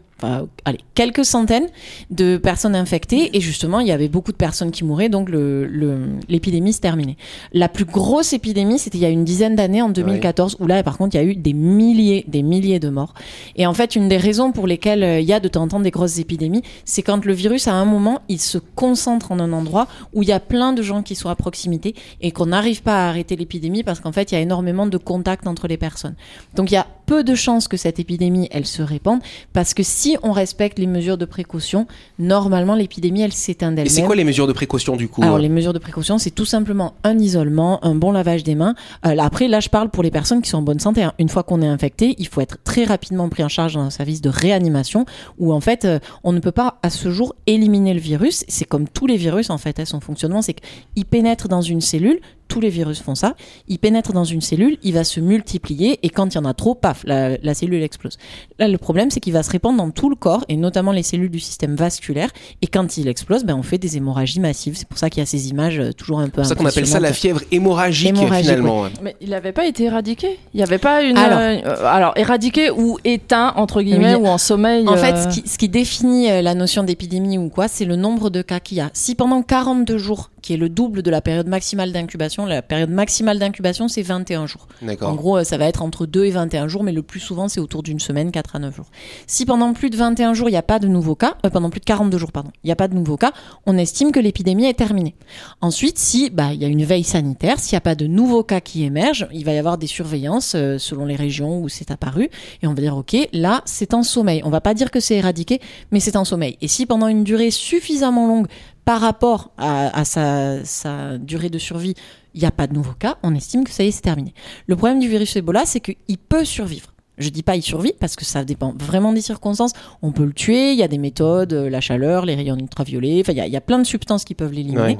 Allez, 0.65 0.79
quelques 0.95 1.25
centaines 1.25 1.67
de 2.09 2.37
personnes 2.37 2.75
infectées 2.75 3.35
et 3.35 3.41
justement 3.41 3.79
il 3.79 3.87
y 3.87 3.91
avait 3.91 4.07
beaucoup 4.07 4.31
de 4.31 4.37
personnes 4.37 4.71
qui 4.71 4.83
mouraient 4.85 5.09
donc 5.09 5.29
le- 5.29 5.65
le- 5.65 6.07
l'épidémie 6.29 6.71
se 6.73 6.79
terminait. 6.79 7.17
La 7.51 7.67
plus 7.69 7.85
grosse 7.85 8.33
épidémie 8.33 8.79
c'était 8.79 8.97
il 8.97 9.01
y 9.01 9.05
a 9.05 9.09
une 9.09 9.25
dizaine 9.25 9.55
d'années 9.55 9.81
en 9.81 9.89
2014 9.89 10.57
où 10.59 10.67
là 10.67 10.81
par 10.83 10.97
contre 10.97 11.15
il 11.15 11.17
y 11.17 11.21
a 11.21 11.25
eu 11.25 11.35
des 11.35 11.53
milliers 11.53 12.23
des 12.27 12.41
milliers 12.43 12.79
de 12.79 12.89
morts 12.89 13.13
et 13.55 13.65
en 13.67 13.73
fait 13.73 13.95
une 13.95 14.07
des 14.07 14.17
raisons 14.17 14.51
pour 14.51 14.65
lesquelles 14.67 15.03
euh, 15.03 15.19
il 15.19 15.25
y 15.25 15.33
a 15.33 15.39
de 15.39 15.47
temps 15.47 15.63
en 15.63 15.67
temps 15.67 15.79
des 15.79 15.91
grosses 15.91 16.19
épidémies 16.19 16.63
c'est 16.85 17.01
quand 17.01 17.25
le 17.25 17.33
virus 17.33 17.67
à 17.67 17.73
un 17.73 17.85
moment 17.85 18.21
il 18.29 18.39
se 18.39 18.57
concentre 18.57 19.31
en 19.31 19.39
un 19.39 19.51
endroit 19.51 19.87
où 20.13 20.23
il 20.23 20.29
y 20.29 20.33
a 20.33 20.39
plein 20.39 20.73
de 20.73 20.81
gens 20.81 21.01
qui 21.03 21.15
sont 21.15 21.29
à 21.29 21.35
proximité 21.35 21.95
et 22.21 22.31
qu'on 22.31 22.47
n'arrive 22.47 22.81
pas 22.83 23.05
à 23.05 23.09
arrêter 23.09 23.35
l'épidémie 23.35 23.83
parce 23.83 23.99
qu'en 23.99 24.11
fait 24.11 24.31
il 24.31 24.35
y 24.35 24.37
a 24.37 24.41
énormément 24.41 24.87
de 24.87 24.97
contacts 24.97 25.47
entre 25.47 25.67
les 25.67 25.77
personnes. 25.77 26.15
Donc 26.55 26.71
il 26.71 26.75
y 26.75 26.77
a 26.77 26.87
peu 27.05 27.23
de 27.23 27.35
chances 27.35 27.67
que 27.67 27.77
cette 27.77 27.99
épidémie 27.99 28.47
elle 28.51 28.65
se 28.65 28.81
répande 28.81 29.19
parce 29.53 29.73
que 29.73 29.83
si 29.83 30.17
on 30.23 30.31
respecte 30.31 30.79
les 30.79 30.87
mesures 30.87 31.17
de 31.17 31.25
précaution, 31.25 31.87
normalement 32.19 32.75
l'épidémie 32.75 33.21
elle 33.21 33.33
s'éteint 33.33 33.71
Et 33.71 33.75
d'elle-même. 33.75 33.89
c'est 33.93 34.03
quoi 34.03 34.15
les 34.15 34.23
mesures 34.23 34.47
de 34.47 34.53
précaution 34.53 34.95
du 34.95 35.07
coup 35.07 35.21
Alors 35.23 35.35
hein 35.35 35.39
les 35.39 35.49
mesures 35.49 35.73
de 35.73 35.79
précaution, 35.79 36.17
c'est 36.17 36.31
tout 36.31 36.45
simplement 36.45 36.93
un 37.03 37.17
isolement, 37.19 37.83
un 37.85 37.95
bon 37.95 38.11
lavage 38.11 38.43
des 38.43 38.55
mains. 38.55 38.75
Euh, 39.05 39.13
là, 39.13 39.25
après, 39.25 39.47
là, 39.47 39.59
je 39.59 39.69
parle 39.69 39.89
pour 39.89 40.03
les 40.03 40.11
personnes 40.11 40.41
qui 40.41 40.49
sont 40.49 40.57
en 40.59 40.61
bonne 40.61 40.79
santé. 40.79 41.03
hein. 41.03 41.13
Une 41.19 41.29
fois 41.29 41.43
qu'on 41.43 41.61
est 41.61 41.67
infecté, 41.67 42.15
il 42.17 42.27
faut 42.27 42.41
être 42.41 42.57
très 42.63 42.83
rapidement 42.83 43.29
pris 43.29 43.43
en 43.43 43.49
charge 43.49 43.73
dans 43.73 43.81
un 43.81 43.89
service 43.89 44.21
de 44.21 44.29
réanimation 44.29 45.05
où 45.37 45.53
en 45.53 45.59
fait, 45.59 45.85
euh, 45.85 45.99
on 46.23 46.31
ne 46.31 46.39
peut 46.39 46.51
pas 46.51 46.79
à 46.83 46.89
ce 46.89 47.11
jour 47.11 47.35
éliminer 47.47 47.93
le 47.93 47.99
virus. 47.99 48.43
C'est 48.47 48.65
comme 48.65 48.87
tous 48.87 49.07
les 49.07 49.17
virus 49.17 49.49
en 49.49 49.57
fait. 49.57 49.79
hein, 49.79 49.85
son 49.85 49.99
fonctionnement, 49.99 50.41
c'est 50.41 50.55
qu'il 50.55 51.05
pénètre 51.05 51.47
dans 51.47 51.61
une 51.61 51.81
cellule. 51.81 52.19
Tous 52.47 52.59
les 52.59 52.69
virus 52.69 53.01
font 53.01 53.15
ça. 53.15 53.35
Il 53.67 53.79
pénètre 53.79 54.13
dans 54.13 54.23
une 54.25 54.41
cellule, 54.41 54.77
il 54.83 54.93
va 54.93 55.03
se 55.03 55.19
multiplier 55.19 55.99
et 56.03 56.09
quand 56.09 56.33
il 56.33 56.35
y 56.35 56.37
en 56.39 56.45
a 56.45 56.53
trop, 56.53 56.75
paf, 56.75 57.03
la, 57.05 57.37
la 57.41 57.53
cellule 57.53 57.81
explose. 57.81 58.17
Là, 58.59 58.67
le 58.67 58.77
problème, 58.77 59.09
c'est 59.11 59.19
qu'il 59.19 59.33
va 59.33 59.41
se 59.43 59.49
répandre 59.51 59.77
dans 59.77 59.89
tout 59.91 60.09
le 60.09 60.15
corps 60.15 60.43
et 60.49 60.55
notamment 60.57 60.91
les 60.91 61.03
cellules 61.03 61.29
du 61.31 61.39
système 61.39 61.75
vasculaire. 61.75 62.29
Et 62.61 62.67
quand 62.67 62.97
il 62.97 63.07
explose, 63.07 63.43
ben, 63.43 63.55
on 63.55 63.63
fait 63.63 63.77
des 63.77 63.97
hémorragies 63.97 64.39
massives. 64.39 64.75
C'est 64.77 64.87
pour 64.87 64.97
ça 64.97 65.09
qu'il 65.09 65.21
y 65.21 65.23
a 65.23 65.25
ces 65.25 65.49
images 65.49 65.79
euh, 65.79 65.91
toujours 65.93 66.19
un 66.19 66.29
peu 66.29 66.43
C'est 66.43 66.49
pour 66.49 66.49
ça 66.49 66.55
qu'on 66.55 66.65
appelle 66.65 66.87
ça 66.87 66.99
la 66.99 67.13
fièvre 67.13 67.41
hémorragique, 67.51 68.09
Hémorragique, 68.09 68.45
finalement. 68.45 68.85
Mais 69.01 69.15
il 69.21 69.29
n'avait 69.29 69.51
pas 69.51 69.65
été 69.65 69.85
éradiqué? 69.85 70.39
Il 70.53 70.57
n'y 70.57 70.63
avait 70.63 70.77
pas 70.77 71.03
une. 71.03 71.17
Alors. 71.17 71.39
euh, 71.39 71.85
alors, 71.85 72.13
éradiqué 72.17 72.69
ou 72.71 72.97
éteint, 73.03 73.53
entre 73.55 73.81
guillemets, 73.81 74.15
Oui. 74.15 74.21
ou 74.23 74.27
en 74.27 74.37
sommeil 74.37 74.87
En 74.87 74.97
fait, 74.97 75.13
euh, 75.13 75.23
ce 75.23 75.27
qui, 75.39 75.47
ce 75.47 75.57
qui 75.57 75.69
définit 75.69 76.27
la 76.41 76.55
notion 76.55 76.83
d'épidémie 76.83 77.37
ou 77.37 77.49
quoi, 77.49 77.67
c'est 77.67 77.85
le 77.85 77.95
nombre 77.95 78.29
de 78.29 78.41
cas 78.41 78.59
qu'il 78.59 78.77
y 78.77 78.81
a. 78.81 78.89
Si 78.93 79.15
pendant 79.15 79.41
42 79.41 79.97
jours, 79.97 80.29
qui 80.41 80.53
est 80.53 80.57
le 80.57 80.67
double 80.69 81.03
de 81.03 81.09
la 81.11 81.21
période 81.21 81.47
maximale 81.47 81.91
d'incubation 81.91 82.32
d'incubation, 82.33 82.45
la 82.45 82.61
période 82.61 82.89
maximale 82.89 83.39
d'incubation, 83.39 83.87
c'est 83.87 84.01
21 84.01 84.47
jours. 84.47 84.67
En 85.01 85.15
gros, 85.15 85.37
euh, 85.37 85.43
ça 85.43 85.57
va 85.57 85.65
être 85.65 85.81
entre 85.81 86.05
2 86.05 86.25
et 86.25 86.31
21 86.31 86.67
jours, 86.67 86.83
mais 86.83 86.91
le 86.91 87.01
plus 87.01 87.19
souvent, 87.19 87.47
c'est 87.47 87.59
autour 87.59 87.83
d'une 87.83 87.99
semaine, 87.99 88.31
4 88.31 88.55
à 88.55 88.59
9 88.59 88.75
jours. 88.75 88.87
Si 89.27 89.45
pendant 89.45 89.73
plus 89.73 89.89
de 89.89 89.97
21 89.97 90.33
jours, 90.33 90.49
il 90.49 90.51
n'y 90.51 90.57
a 90.57 90.63
pas 90.63 90.79
de 90.79 90.87
nouveaux 90.87 91.15
cas, 91.15 91.35
euh, 91.45 91.49
pendant 91.49 91.69
plus 91.69 91.79
de 91.79 91.85
42 91.85 92.17
jours, 92.17 92.31
pardon, 92.31 92.51
il 92.63 92.67
n'y 92.67 92.71
a 92.71 92.75
pas 92.75 92.87
de 92.87 92.95
nouveaux 92.95 93.17
cas, 93.17 93.31
on 93.65 93.77
estime 93.77 94.11
que 94.11 94.19
l'épidémie 94.19 94.65
est 94.65 94.73
terminée. 94.73 95.15
Ensuite, 95.61 95.97
si 95.97 96.29
bah, 96.29 96.53
il 96.53 96.61
y 96.61 96.65
a 96.65 96.67
une 96.67 96.83
veille 96.83 97.03
sanitaire, 97.03 97.59
s'il 97.59 97.75
n'y 97.75 97.77
a 97.77 97.81
pas 97.81 97.95
de 97.95 98.07
nouveaux 98.07 98.43
cas 98.43 98.61
qui 98.61 98.83
émergent, 98.83 99.27
il 99.31 99.45
va 99.45 99.53
y 99.53 99.57
avoir 99.57 99.77
des 99.77 99.87
surveillances 99.87 100.53
euh, 100.55 100.77
selon 100.77 101.05
les 101.05 101.15
régions 101.15 101.61
où 101.61 101.69
c'est 101.69 101.91
apparu, 101.91 102.29
et 102.61 102.67
on 102.67 102.73
va 102.73 102.81
dire, 102.81 102.97
OK, 102.97 103.15
là, 103.33 103.61
c'est 103.65 103.93
en 103.93 104.03
sommeil. 104.03 104.41
On 104.45 104.49
va 104.49 104.61
pas 104.61 104.73
dire 104.73 104.91
que 104.91 104.99
c'est 104.99 105.15
éradiqué, 105.15 105.59
mais 105.91 105.99
c'est 105.99 106.15
en 106.15 106.25
sommeil. 106.25 106.57
Et 106.61 106.67
si 106.67 106.85
pendant 106.85 107.07
une 107.07 107.23
durée 107.23 107.51
suffisamment 107.51 108.27
longue 108.27 108.47
par 108.85 109.01
rapport 109.01 109.51
à, 109.57 109.97
à 109.97 110.05
sa, 110.05 110.63
sa 110.65 111.17
durée 111.17 111.49
de 111.49 111.57
survie, 111.57 111.95
il 112.33 112.41
n'y 112.41 112.47
a 112.47 112.51
pas 112.51 112.67
de 112.67 112.73
nouveaux 112.73 112.93
cas, 112.93 113.17
on 113.23 113.35
estime 113.35 113.63
que 113.63 113.71
ça 113.71 113.83
y 113.83 113.87
est, 113.87 113.91
c'est 113.91 114.01
terminé. 114.01 114.33
Le 114.67 114.75
problème 114.75 114.99
du 114.99 115.07
virus 115.07 115.35
Ebola, 115.35 115.65
c'est 115.65 115.79
qu'il 115.79 116.17
peut 116.17 116.45
survivre. 116.45 116.93
Je 117.19 117.29
dis 117.29 117.43
pas 117.43 117.55
il 117.55 117.61
survit 117.61 117.93
parce 117.99 118.15
que 118.15 118.25
ça 118.25 118.43
dépend 118.43 118.73
vraiment 118.75 119.13
des 119.13 119.21
circonstances. 119.21 119.73
On 120.01 120.11
peut 120.11 120.25
le 120.25 120.33
tuer, 120.33 120.71
il 120.71 120.79
y 120.79 120.83
a 120.83 120.87
des 120.87 120.97
méthodes, 120.97 121.53
euh, 121.53 121.69
la 121.69 121.79
chaleur, 121.79 122.25
les 122.25 122.33
rayons 122.33 122.57
ultraviolets, 122.57 123.21
enfin 123.21 123.33
il 123.33 123.37
y 123.37 123.41
a, 123.41 123.45
il 123.45 123.53
y 123.53 123.55
a 123.55 123.61
plein 123.61 123.77
de 123.77 123.83
substances 123.83 124.25
qui 124.25 124.33
peuvent 124.33 124.51
l'éliminer. 124.51 124.97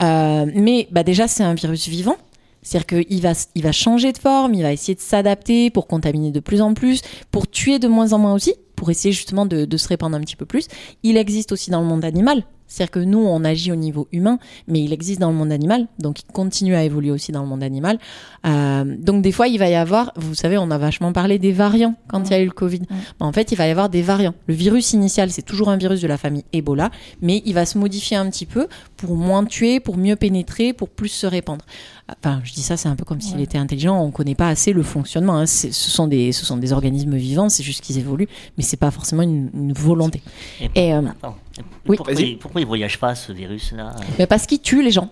Euh, 0.00 0.46
mais 0.54 0.86
bah, 0.92 1.02
déjà 1.02 1.26
c'est 1.26 1.42
un 1.42 1.54
virus 1.54 1.88
vivant. 1.88 2.16
C'est-à-dire 2.62 3.04
qu'il 3.04 3.20
va, 3.20 3.32
il 3.54 3.62
va 3.62 3.72
changer 3.72 4.12
de 4.12 4.18
forme, 4.18 4.54
il 4.54 4.62
va 4.62 4.72
essayer 4.72 4.94
de 4.94 5.00
s'adapter 5.00 5.70
pour 5.70 5.86
contaminer 5.86 6.32
de 6.32 6.40
plus 6.40 6.60
en 6.60 6.74
plus, 6.74 7.00
pour 7.30 7.48
tuer 7.48 7.78
de 7.78 7.86
moins 7.86 8.12
en 8.12 8.18
moins 8.18 8.34
aussi, 8.34 8.54
pour 8.74 8.90
essayer 8.90 9.12
justement 9.12 9.46
de, 9.46 9.64
de 9.64 9.76
se 9.76 9.86
répandre 9.86 10.16
un 10.16 10.20
petit 10.20 10.34
peu 10.34 10.46
plus. 10.46 10.66
Il 11.04 11.16
existe 11.16 11.52
aussi 11.52 11.70
dans 11.70 11.80
le 11.80 11.86
monde 11.86 12.04
animal. 12.04 12.44
C'est-à-dire 12.68 12.90
que 12.90 12.98
nous, 13.00 13.18
on 13.18 13.44
agit 13.44 13.70
au 13.72 13.76
niveau 13.76 14.08
humain, 14.12 14.38
mais 14.68 14.80
il 14.82 14.92
existe 14.92 15.20
dans 15.20 15.30
le 15.30 15.36
monde 15.36 15.52
animal, 15.52 15.86
donc 15.98 16.20
il 16.20 16.32
continue 16.32 16.74
à 16.74 16.82
évoluer 16.84 17.10
aussi 17.10 17.32
dans 17.32 17.42
le 17.42 17.48
monde 17.48 17.62
animal. 17.62 17.98
Euh, 18.46 18.84
donc 18.98 19.22
des 19.22 19.32
fois, 19.32 19.48
il 19.48 19.58
va 19.58 19.68
y 19.68 19.74
avoir, 19.74 20.12
vous 20.16 20.34
savez, 20.34 20.58
on 20.58 20.70
a 20.70 20.78
vachement 20.78 21.12
parlé 21.12 21.38
des 21.38 21.52
variants 21.52 21.94
quand 22.08 22.24
il 22.28 22.30
y 22.32 22.34
a 22.34 22.40
eu 22.40 22.44
le 22.46 22.50
Covid. 22.50 22.82
En 23.20 23.32
fait, 23.32 23.52
il 23.52 23.56
va 23.56 23.66
y 23.66 23.70
avoir 23.70 23.88
des 23.88 24.02
variants. 24.02 24.34
Le 24.46 24.54
virus 24.54 24.92
initial, 24.92 25.30
c'est 25.30 25.42
toujours 25.42 25.68
un 25.68 25.76
virus 25.76 26.00
de 26.00 26.06
la 26.08 26.16
famille 26.18 26.44
Ebola, 26.52 26.90
mais 27.22 27.42
il 27.44 27.54
va 27.54 27.66
se 27.66 27.78
modifier 27.78 28.16
un 28.16 28.28
petit 28.30 28.46
peu 28.46 28.66
pour 28.96 29.14
moins 29.16 29.44
tuer, 29.44 29.80
pour 29.80 29.96
mieux 29.96 30.16
pénétrer, 30.16 30.72
pour 30.72 30.88
plus 30.88 31.08
se 31.08 31.26
répandre. 31.26 31.64
Enfin, 32.22 32.40
je 32.44 32.52
dis 32.52 32.62
ça, 32.62 32.76
c'est 32.76 32.88
un 32.88 32.94
peu 32.94 33.04
comme 33.04 33.20
s'il 33.20 33.40
était 33.40 33.58
intelligent. 33.58 34.00
On 34.00 34.12
connaît 34.12 34.36
pas 34.36 34.48
assez 34.48 34.72
le 34.72 34.82
fonctionnement. 34.84 35.38
hein. 35.38 35.46
Ce 35.46 35.70
sont 35.72 36.06
des, 36.06 36.30
ce 36.30 36.46
sont 36.46 36.56
des 36.56 36.72
organismes 36.72 37.16
vivants. 37.16 37.48
C'est 37.48 37.64
juste 37.64 37.80
qu'ils 37.82 37.98
évoluent, 37.98 38.28
mais 38.56 38.62
c'est 38.62 38.76
pas 38.76 38.92
forcément 38.92 39.22
une, 39.22 39.50
une 39.54 39.72
volonté. 39.72 40.22
Et 40.76 40.94
euh, 40.94 41.00
Attends, 41.08 41.36
Oui. 41.86 41.96
pourquoi, 41.96 42.14
il, 42.14 42.38
pourquoi 42.38 42.60
il 42.60 42.66
voyage 42.66 42.98
pas 42.98 43.14
ce 43.14 43.32
virus-là 43.32 43.92
mais 44.18 44.26
parce 44.26 44.46
qu'ils 44.46 44.60
tuent 44.60 44.82
les 44.82 44.90
gens. 44.90 45.08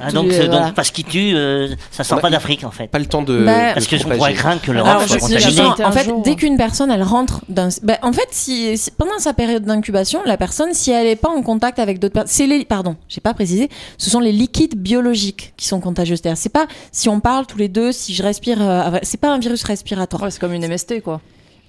ah, 0.00 0.10
donc, 0.10 0.28
Euh, 0.28 0.30
c'est- 0.30 0.38
donc 0.44 0.50
voilà. 0.52 0.72
parce 0.74 0.90
qu'il 0.90 1.04
tue, 1.04 1.34
euh, 1.36 1.68
ça 1.90 2.04
sort 2.04 2.16
Bah, 2.16 2.22
pas 2.22 2.30
d'Afrique 2.30 2.64
en 2.64 2.70
fait. 2.70 2.86
Pas 2.88 2.98
le 2.98 3.04
temps 3.04 3.20
de. 3.20 3.44
Bah, 3.44 3.74
Parce 3.74 3.86
que 3.86 3.98
je 3.98 4.04
pourrais 4.04 4.32
craindre 4.32 4.62
que 4.62 4.72
l'Europe 4.72 5.02
soit 5.06 5.18
contaminée. 5.18 5.60
en 5.60 5.68
21 5.70 5.92
fait, 5.92 6.10
dès 6.24 6.36
qu'une 6.36 6.56
personne 6.56 6.90
elle 6.90 7.02
rentre 7.02 7.42
dans, 7.50 7.68
ben, 7.82 7.98
en 8.00 8.12
fait, 8.14 8.28
si, 8.30 8.78
si- 8.78 8.90
pendant 8.92 9.18
sa 9.18 9.34
période 9.34 9.62
d'incubation, 9.64 10.20
la 10.24 10.38
personne, 10.38 10.72
si 10.72 10.90
elle 10.90 11.06
n'est 11.06 11.16
pas 11.16 11.28
en 11.28 11.42
contact 11.42 11.78
avec 11.78 11.98
d'autres 11.98 12.14
personnes, 12.14 12.30
c'est 12.32 12.46
les, 12.46 12.64
pardon, 12.64 12.96
j'ai 13.10 13.20
pas 13.20 13.34
précisé, 13.34 13.68
ce 13.98 14.08
sont 14.08 14.20
les 14.20 14.32
liquides 14.32 14.74
biologiques 14.80 15.52
qui 15.58 15.66
sont 15.68 15.80
contagieux. 15.80 16.16
C'est-à-dire, 16.16 16.38
c'est 16.38 16.48
pas 16.48 16.66
si 16.90 17.10
on 17.10 17.20
parle 17.20 17.44
tous 17.46 17.58
les 17.58 17.68
deux, 17.68 17.92
si 17.92 18.14
je 18.14 18.22
respire, 18.22 18.56
euh, 18.62 18.98
c'est 19.02 19.20
pas 19.20 19.32
un 19.34 19.38
virus 19.38 19.64
respiratoire. 19.64 20.22
Ouais, 20.22 20.30
c'est 20.30 20.40
comme 20.40 20.54
une 20.54 20.64
MST, 20.66 21.02
quoi. 21.02 21.20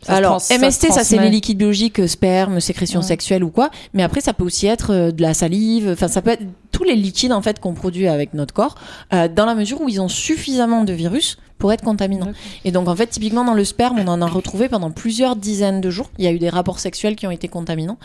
Ça 0.01 0.13
Alors, 0.15 0.37
trans- 0.43 0.55
MST, 0.59 0.91
ça, 0.91 1.03
c'est 1.03 1.17
les 1.17 1.29
liquides 1.31 1.57
biologiques, 1.57 1.99
euh, 1.99 2.07
sperme, 2.07 2.59
sécrétion 2.59 2.99
Ouais. 2.99 3.05
sexuelle 3.05 3.43
ou 3.43 3.49
quoi. 3.49 3.71
Mais 3.93 4.03
après, 4.03 4.21
ça 4.21 4.33
peut 4.33 4.43
aussi 4.43 4.67
être 4.67 4.91
euh, 4.93 5.11
de 5.11 5.21
la 5.21 5.33
salive. 5.33 5.89
Enfin, 5.93 6.07
ça 6.07 6.21
peut 6.21 6.29
être 6.31 6.43
tous 6.71 6.83
les 6.83 6.95
liquides 6.95 7.31
en 7.31 7.41
fait 7.41 7.59
qu'on 7.59 7.73
produit 7.73 8.07
avec 8.07 8.33
notre 8.35 8.53
corps, 8.53 8.75
euh, 9.13 9.27
dans 9.27 9.45
la 9.45 9.55
mesure 9.55 9.81
où 9.81 9.89
ils 9.89 9.99
ont 10.01 10.07
suffisamment 10.07 10.83
de 10.83 10.93
virus 10.93 11.37
pour 11.57 11.71
être 11.73 11.83
contaminants. 11.83 12.33
Et 12.65 12.71
donc, 12.71 12.87
en 12.87 12.95
fait, 12.95 13.07
typiquement 13.07 13.43
dans 13.45 13.53
le 13.55 13.63
sperme, 13.63 13.97
on 13.99 14.07
en 14.07 14.21
a 14.21 14.27
retrouvé 14.27 14.69
pendant 14.69 14.91
plusieurs 14.91 15.35
dizaines 15.37 15.81
de 15.81 15.89
jours. 15.89 16.11
Il 16.19 16.25
y 16.25 16.27
a 16.27 16.31
eu 16.31 16.37
des 16.39 16.49
rapports 16.49 16.79
sexuels 16.79 17.15
qui 17.15 17.25
ont 17.25 17.31
été 17.31 17.47
contaminants. 17.47 17.97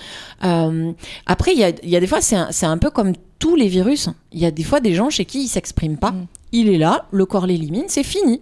Euh, 0.45 0.93
après, 1.27 1.53
il 1.53 1.59
y 1.59 1.65
a, 1.65 1.71
il 1.83 1.91
y 1.91 1.97
a 1.97 2.01
des 2.01 2.07
fois, 2.07 2.21
c'est 2.23 2.37
un, 2.37 2.49
c'est 2.51 2.67
un 2.67 2.79
peu 2.79 2.91
comme 2.91 3.13
tous 3.39 3.57
les 3.57 3.69
virus. 3.69 4.09
Il 4.33 4.41
y 4.41 4.47
a 4.47 4.51
des 4.51 4.63
fois 4.63 4.81
des 4.81 4.95
gens 4.95 5.11
chez 5.11 5.25
qui 5.27 5.43
ils 5.43 5.49
s'expriment 5.49 5.99
pas. 5.99 6.13
Mm. 6.13 6.27
Il 6.53 6.69
est 6.69 6.79
là, 6.79 7.07
le 7.11 7.27
corps 7.27 7.47
l'élimine, 7.47 7.85
c'est 7.89 8.05
fini. 8.05 8.41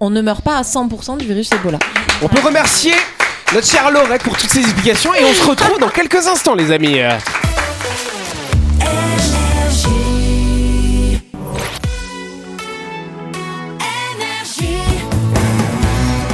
On 0.00 0.10
ne 0.10 0.20
meurt 0.20 0.42
pas 0.42 0.56
à 0.56 0.62
100% 0.62 1.18
du 1.18 1.26
virus 1.26 1.50
Ebola. 1.52 1.78
On 2.22 2.28
peut 2.28 2.40
remercier 2.40 2.92
notre 3.54 3.66
chère 3.66 3.90
Laurette 3.90 4.22
pour 4.22 4.36
toutes 4.36 4.50
ces 4.50 4.60
explications 4.60 5.14
et 5.14 5.24
on 5.24 5.32
se 5.32 5.44
retrouve 5.48 5.78
dans 5.78 5.88
quelques 5.88 6.26
instants, 6.26 6.54
les 6.54 6.70
amis. 6.70 6.98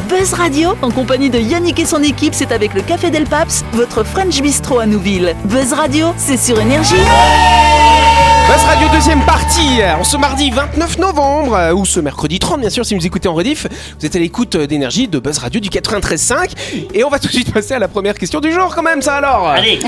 Buzz 0.08 0.32
Radio, 0.32 0.70
en 0.82 0.90
compagnie 0.90 1.30
de 1.30 1.38
Yannick 1.38 1.78
et 1.78 1.84
son 1.84 2.02
équipe, 2.02 2.34
c'est 2.34 2.50
avec 2.50 2.74
le 2.74 2.82
Café 2.82 3.10
Del 3.10 3.24
Paps, 3.24 3.64
votre 3.72 4.04
French 4.04 4.40
Bistro 4.40 4.80
à 4.80 4.86
Nouville. 4.86 5.36
Buzz 5.44 5.72
Radio, 5.72 6.08
c'est 6.16 6.36
sur 6.36 6.58
Énergie. 6.60 6.96
Buzz 8.48 8.64
Radio 8.64 8.88
deuxième 8.94 9.20
partie, 9.26 9.80
en 9.84 10.04
ce 10.04 10.16
mardi 10.16 10.50
29 10.50 10.98
novembre, 10.98 11.54
euh, 11.54 11.74
ou 11.74 11.84
ce 11.84 12.00
mercredi 12.00 12.38
30 12.38 12.60
bien 12.60 12.70
sûr 12.70 12.86
si 12.86 12.94
vous 12.94 13.06
écoutez 13.06 13.28
en 13.28 13.34
rediff, 13.34 13.66
vous 14.00 14.06
êtes 14.06 14.16
à 14.16 14.18
l'écoute 14.18 14.54
euh, 14.54 14.66
d'énergie 14.66 15.06
de 15.06 15.18
Buzz 15.18 15.36
Radio 15.36 15.60
du 15.60 15.68
93.5 15.68 16.52
et 16.94 17.04
on 17.04 17.10
va 17.10 17.18
tout 17.18 17.26
de 17.26 17.32
suite 17.32 17.52
passer 17.52 17.74
à 17.74 17.78
la 17.78 17.88
première 17.88 18.14
question 18.14 18.40
du 18.40 18.50
jour 18.50 18.74
quand 18.74 18.82
même 18.82 19.02
ça 19.02 19.16
alors. 19.16 19.48
Allez, 19.48 19.78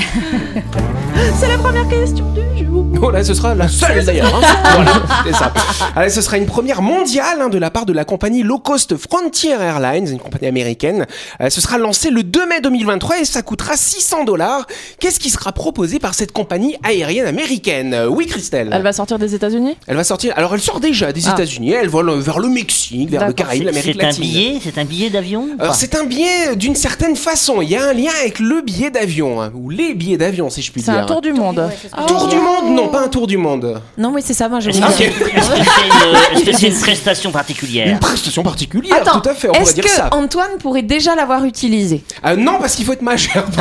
C'est 1.41 1.49
la 1.49 1.57
première 1.57 1.89
question 1.89 2.27
du 2.33 2.41
jour. 2.59 2.60
Oh 3.03 3.11
là 3.11 3.25
ce 3.25 3.35
sera 3.35 3.55
la 3.55 3.67
seule 3.69 4.05
d'ailleurs 4.05 4.35
hein. 4.35 4.41
Voilà, 4.75 4.93
c'est 5.27 5.33
ça. 5.35 5.53
Allez, 5.97 6.11
ce 6.11 6.21
sera 6.21 6.37
une 6.37 6.47
première 6.47 6.83
mondiale 6.83 7.41
hein, 7.41 7.49
de 7.49 7.59
la 7.59 7.71
part 7.71 7.87
de 7.87 7.93
la 7.93 8.05
compagnie 8.05 8.43
low 8.43 8.59
cost 8.59 8.97
Frontier 8.97 9.53
Airlines, 9.53 10.07
une 10.09 10.19
compagnie 10.19 10.47
américaine. 10.49 11.07
Euh, 11.41 11.51
ce 11.51 11.61
sera 11.61 11.79
lancé 11.79 12.11
le 12.11 12.23
2 12.23 12.47
mai 12.47 12.61
2023 12.61 13.21
et 13.21 13.25
ça 13.25 13.43
coûtera 13.43 13.77
600 13.77 14.25
dollars. 14.25 14.67
Qu'est-ce 15.01 15.19
qui 15.19 15.31
sera 15.31 15.53
proposé 15.53 15.99
par 15.99 16.15
cette 16.15 16.33
compagnie 16.33 16.77
aérienne 16.83 17.27
américaine? 17.27 17.95
Euh, 17.95 18.07
Oui 18.07 18.27
Christelle 18.27 18.71
Elle 18.73 18.83
va 18.83 18.93
sortir 18.93 19.19
des 19.19 19.35
États-Unis? 19.35 19.77
Elle 19.87 19.97
va 19.97 20.05
sortir. 20.05 20.35
Alors, 20.37 20.55
elle 20.55 20.61
sort 20.61 20.81
déjà 20.81 21.13
des 21.13 21.27
Ah. 21.27 21.33
États-Unis. 21.33 21.73
Elle 21.73 21.89
vole 21.89 22.11
vers 22.21 22.39
le 22.39 22.49
Mexique, 22.49 23.11
vers 23.11 23.27
le. 23.27 23.33
Caraïbe, 23.33 23.65
l'Amérique 23.65 23.95
c'est 23.97 24.03
un 24.05 24.07
latine. 24.09 24.23
billet, 24.23 24.59
c'est 24.63 24.79
un 24.79 24.85
billet 24.85 25.11
d'avion 25.11 25.49
c'est 25.73 25.95
un 25.95 26.05
billet 26.05 26.57
d'une 26.57 26.75
certaine 26.75 27.17
façon. 27.17 27.63
Il 27.63 27.71
y 27.71 27.77
a 27.77 27.89
un 27.89 27.93
lien 27.93 28.11
avec 28.21 28.39
le 28.39 28.61
billet 28.63 28.91
d'avion, 28.91 29.41
hein, 29.41 29.51
ou 29.55 29.71
les 29.71 29.95
billets 29.95 30.17
d'avion, 30.19 30.51
si 30.51 30.63
je 30.63 30.71
puis 30.73 30.83
C'est 30.83 30.91
dire. 30.93 31.01
un 31.03 31.07
tour 31.07 31.21
du 31.23 31.33
monde. 31.33 31.71
Tour 32.07 32.29
du 32.29 32.37
monde 32.37 32.60
Non, 32.65 32.89
pas 32.89 33.01
un 33.03 33.09
tour 33.09 33.27
du 33.27 33.37
monde. 33.37 33.81
Non, 33.99 34.13
oui, 34.15 34.23
c'est 34.25 34.35
ça, 34.35 34.49
moi 34.49 34.61
je 34.61 34.71
Est-ce 34.71 34.81
que 34.81 34.93
c'est 34.93 35.05
est-ce 35.05 35.19
que 35.19 35.25
c'est 35.27 35.51
une, 35.53 36.37
est-ce 36.39 36.45
que 36.45 36.53
c'est 36.57 36.67
une 36.69 36.79
prestation 36.81 37.31
Une 37.31 37.35
particulière 37.35 37.99
prestation 38.01 38.43
particulière, 38.43 38.97
Attends, 39.01 39.21
tout 39.21 39.29
à 39.29 39.35
fait. 39.35 39.49
On 39.49 39.53
pourrait 39.53 39.65
est-ce 39.65 39.75
dire 39.75 39.85
que 39.85 39.91
ça. 39.91 40.09
Antoine 40.13 40.59
pourrait 40.61 40.83
déjà 40.83 41.15
l'avoir 41.15 41.45
utilisé 41.45 42.03
Ah, 42.23 42.37
non, 42.37 42.59
parce 42.61 42.75
qu'il 42.77 42.85
faut 42.85 42.93
être 42.93 43.03
majeur. 43.03 43.45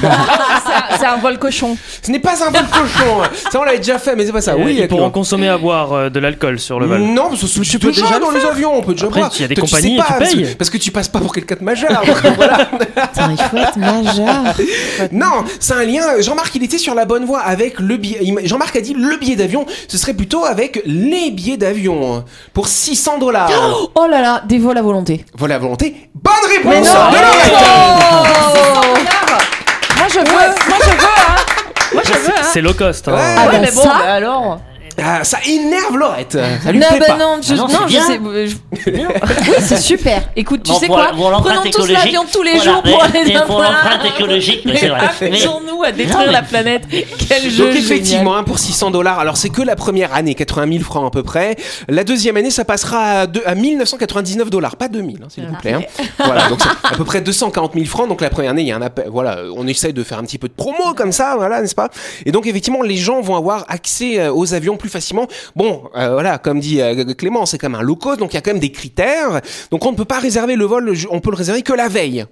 C'est 0.00 0.06
un- 0.06 0.98
C'est 0.98 1.06
un 1.06 1.16
vol 1.16 1.38
cochon. 1.38 1.76
Ce 2.02 2.10
n'est 2.10 2.18
pas 2.20 2.32
un 2.44 2.50
vol 2.50 2.64
cochon. 2.70 3.22
Ça, 3.50 3.60
on 3.60 3.64
l'avait 3.64 3.78
déjà 3.78 3.98
fait, 3.98 4.14
mais 4.14 4.24
c'est 4.26 4.32
pas 4.32 4.40
ça. 4.40 4.56
Oui, 4.56 4.72
ils 4.74 4.78
avec 4.78 4.90
pourront 4.90 5.06
le- 5.06 5.10
consommer 5.10 5.48
à 5.48 5.58
boire 5.58 5.92
euh, 5.92 6.10
de 6.10 6.20
l'alcool 6.20 6.58
sur 6.60 6.78
le 6.78 6.86
vol. 6.86 7.00
Non, 7.00 7.30
parce 7.30 7.40
que 7.42 7.60
tu 7.62 7.78
peux 7.78 7.88
peux 7.88 7.92
déjà 8.00 8.18
dans 8.18 8.30
le 8.30 8.38
les 8.38 8.44
avions, 8.44 8.76
on 8.76 8.82
peut 8.82 8.92
déjà 8.94 9.06
Après, 9.06 9.20
boire. 9.20 9.32
il 9.34 9.42
y 9.42 9.44
a 9.44 9.48
des 9.48 9.54
Toi, 9.56 9.64
tu 9.64 9.70
sais 9.70 9.76
compagnies, 9.80 9.96
pas, 9.98 10.04
tu 10.04 10.12
parce 10.18 10.30
que- 10.30 10.36
payes. 10.36 10.54
Parce 10.56 10.70
que 10.70 10.76
tu 10.78 10.90
passes 10.90 11.08
pas 11.08 11.18
pour 11.20 11.32
quelqu'un 11.34 11.56
de 11.56 11.64
majeur. 11.64 11.90
donc 12.06 12.16
voilà. 12.36 12.68
Attends, 12.96 13.30
il 13.30 13.36
faut 13.38 13.56
être 13.56 13.76
majeur. 13.76 14.54
Non, 15.10 15.44
c'est 15.58 15.74
un 15.74 15.84
lien. 15.84 16.20
Jean-Marc, 16.20 16.54
il 16.54 16.62
était 16.64 16.78
sur 16.78 16.94
la 16.94 17.04
bonne 17.04 17.24
voie 17.24 17.40
avec 17.40 17.78
le 17.80 17.96
billet. 17.96 18.11
Jean-Marc 18.44 18.76
a 18.76 18.80
dit 18.80 18.94
le 18.94 19.16
billet 19.16 19.36
d'avion. 19.36 19.66
Ce 19.88 19.98
serait 19.98 20.14
plutôt 20.14 20.44
avec 20.44 20.82
les 20.86 21.30
billets 21.30 21.56
d'avion 21.56 22.24
pour 22.52 22.68
600 22.68 23.18
dollars. 23.18 23.50
Oh 23.94 24.06
là 24.10 24.20
là, 24.20 24.42
des 24.46 24.58
vols 24.58 24.78
à 24.78 24.82
volonté. 24.82 25.24
Voilà, 25.36 25.58
volonté. 25.58 26.10
Bonne 26.14 26.32
réponse 26.48 26.86
non, 26.94 27.10
de 27.10 27.16
Laurette. 27.16 27.52
Moi 29.98 30.06
je 30.08 30.18
veux, 30.18 30.24
moi 30.24 30.78
je 30.80 30.90
veux, 30.90 31.06
hein. 31.06 31.36
Moi 31.94 32.02
je 32.04 32.12
veux, 32.12 32.28
hein. 32.30 32.42
C'est 32.52 32.60
low 32.60 32.72
cost. 32.74 33.08
hein. 33.08 33.14
Ah 33.16 33.46
Ouais, 33.48 33.58
mais 33.60 33.70
bon, 33.70 33.82
ça- 33.82 33.98
bah 33.98 34.12
alors. 34.14 34.60
Ah, 35.02 35.24
ça 35.24 35.38
énerve 35.48 35.96
Laurette. 35.96 36.38
Ça 36.62 36.72
lui 36.72 36.78
non, 36.78 36.86
plaît 36.88 36.98
bah 37.00 37.06
pas. 37.06 37.16
non, 37.18 37.38
je, 37.42 37.52
Ah 37.54 37.56
non, 37.56 37.68
je 37.84 37.86
bien. 37.88 38.06
sais. 38.06 38.20
euh, 38.22 38.46
je- 38.46 38.90
Oui, 38.90 39.54
c'est 39.60 39.78
super. 39.78 40.22
Écoute, 40.36 40.62
tu 40.64 40.72
Bon, 40.72 40.78
sais 40.78 40.86
pour- 40.86 40.96
quoi 40.96 41.08
pour 41.14 41.30
l'empreinte 41.30 41.56
Prenons 41.58 41.70
tous 41.70 41.78
écologique- 41.84 41.96
l'avion 41.96 42.24
tous 42.30 42.42
les 42.42 42.56
voilà, 42.56 42.72
jours 42.72 42.82
pour 42.82 42.98
mais- 42.98 43.18
aller 43.18 43.28
mais 43.28 43.34
d'un 43.34 43.40
pour 43.46 43.56
point 43.56 43.66
à 43.66 43.72
l'empreinte 43.72 44.12
écologique, 44.18 44.62
Mais 44.64 44.76
c'est 44.76 44.88
vrai. 44.88 45.00
amusons-nous 45.20 45.82
à 45.82 45.90
Non, 45.90 45.96
détruire 45.96 46.26
mais- 46.26 46.32
la 46.32 46.42
planète. 46.42 46.82
Quel 47.28 47.50
jeu 47.50 47.66
Donc 47.68 47.76
effectivement, 47.76 48.36
hein, 48.36 48.44
pour 48.44 48.58
600 48.58 48.90
dollars, 48.90 49.18
alors 49.18 49.36
c'est 49.36 49.48
que 49.50 49.62
la 49.62 49.76
première 49.76 50.14
année, 50.14 50.34
80 50.34 50.70
000 50.72 50.84
francs 50.84 51.06
à 51.06 51.10
peu 51.10 51.22
près. 51.22 51.56
La 51.88 52.04
deuxième 52.04 52.36
année, 52.36 52.50
ça 52.50 52.64
passera 52.64 53.20
à, 53.20 53.26
deux- 53.26 53.42
à 53.46 53.54
1999 53.54 54.50
dollars, 54.50 54.76
pas 54.76 54.88
2000, 54.88 55.18
hein, 55.22 55.26
s'il 55.28 55.46
vous 55.46 55.54
plaît. 55.56 55.72
hein. 55.74 55.82
Voilà, 56.24 56.48
donc 56.48 56.60
c'est 56.62 56.88
à 56.92 56.96
peu 56.96 57.04
près 57.04 57.20
240 57.20 57.72
000 57.74 57.86
francs. 57.86 58.08
Donc 58.08 58.20
la 58.20 58.30
première 58.30 58.50
année, 58.50 58.62
il 58.62 58.68
y 58.68 58.72
a 58.72 58.76
un 58.76 58.82
appel. 58.82 59.06
Voilà, 59.10 59.38
on 59.56 59.66
essaye 59.66 59.92
de 59.92 60.02
faire 60.04 60.18
un 60.18 60.24
petit 60.24 60.38
peu 60.38 60.48
de 60.48 60.52
promo 60.54 60.94
comme 60.96 61.12
ça, 61.12 61.34
voilà, 61.36 61.60
n'est-ce 61.60 61.74
pas? 61.74 61.88
Et 62.26 62.32
donc 62.32 62.46
effectivement, 62.46 62.82
les 62.82 62.96
gens 62.96 63.20
vont 63.20 63.36
avoir 63.36 63.64
accès 63.68 64.18
euh, 64.20 64.32
aux 64.32 64.54
avions 64.54 64.76
plus 64.82 64.90
facilement. 64.90 65.28
Bon, 65.54 65.84
euh, 65.96 66.12
voilà, 66.12 66.38
comme 66.38 66.58
dit 66.58 66.82
euh, 66.82 67.14
Clément, 67.14 67.46
c'est 67.46 67.56
quand 67.56 67.70
même 67.70 67.80
un 67.80 67.84
low 67.84 67.96
cost, 67.96 68.18
donc 68.18 68.32
il 68.32 68.34
y 68.34 68.38
a 68.38 68.40
quand 68.42 68.50
même 68.50 68.60
des 68.60 68.72
critères. 68.72 69.40
Donc 69.70 69.86
on 69.86 69.92
ne 69.92 69.96
peut 69.96 70.04
pas 70.04 70.18
réserver 70.18 70.56
le 70.56 70.64
vol, 70.64 70.92
on 71.10 71.20
peut 71.20 71.30
le 71.30 71.36
réserver 71.36 71.62
que 71.62 71.72
la 71.72 71.88
veille. 71.88 72.26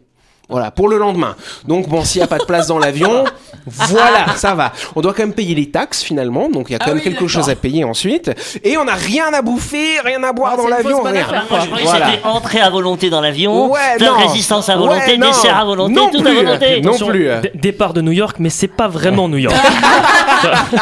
Voilà, 0.51 0.71
pour 0.71 0.89
le 0.89 0.99
lendemain. 0.99 1.37
Donc 1.67 1.89
bon, 1.89 2.05
s'il 2.05 2.21
n'y 2.21 2.25
a 2.25 2.29
pas 2.29 2.39
de 2.39 2.45
place 2.45 2.67
dans 2.67 2.79
l'avion, 2.79 3.25
voilà, 3.67 4.35
ça 4.37 4.55
va. 4.55 4.73
On 4.97 5.01
doit 5.01 5.13
quand 5.15 5.23
même 5.23 5.33
payer 5.33 5.55
les 5.55 5.71
taxes 5.71 6.03
finalement, 6.03 6.49
donc 6.49 6.67
il 6.69 6.73
y 6.73 6.77
a 6.77 6.79
quand 6.79 6.87
Ah 6.87 6.89
même 6.95 6.99
oui, 6.99 7.03
quelque 7.05 7.27
chose 7.29 7.49
à 7.51 7.55
payer 7.55 7.85
ensuite. 7.85 8.31
Et 8.65 8.77
on 8.77 8.85
n'a 8.85 8.95
rien 8.95 9.33
à 9.33 9.43
bouffer, 9.43 10.01
rien 10.05 10.23
à 10.25 10.33
boire 10.33 10.53
Ah, 10.55 10.57
dans 10.57 10.69
l'avion, 10.69 11.03
rien. 11.03 11.23
affaire, 11.23 11.45
Moi, 11.51 11.61
je 11.63 11.67
croyais 11.67 11.85
Voilà. 11.87 12.07
que 12.07 12.13
c'était 12.13 12.27
entrée 12.27 12.61
à 12.61 12.71
volonté 12.71 13.11
dans 13.11 13.21
l'avion, 13.21 13.71
Ouais, 13.71 13.79
de 13.99 14.07
résistance 14.07 14.69
à 14.69 14.77
volonté, 14.77 15.13
Ouais, 15.13 15.17
non. 15.19 15.29
dessert 15.29 15.57
à 15.59 15.65
volonté, 15.65 15.95
Non 15.95 16.11
tout 16.11 16.19
à 16.19 16.23
plus. 16.23 16.35
volonté. 16.37 16.81
Non 16.81 16.93
plus. 16.99 17.29
Départ 17.55 17.93
de 17.93 18.01
New 18.01 18.13
York, 18.13 18.37
mais 18.39 18.51
c'est 18.51 18.69
pas 18.69 18.89
vraiment 18.89 19.29
New 19.29 19.39
York. 19.39 19.55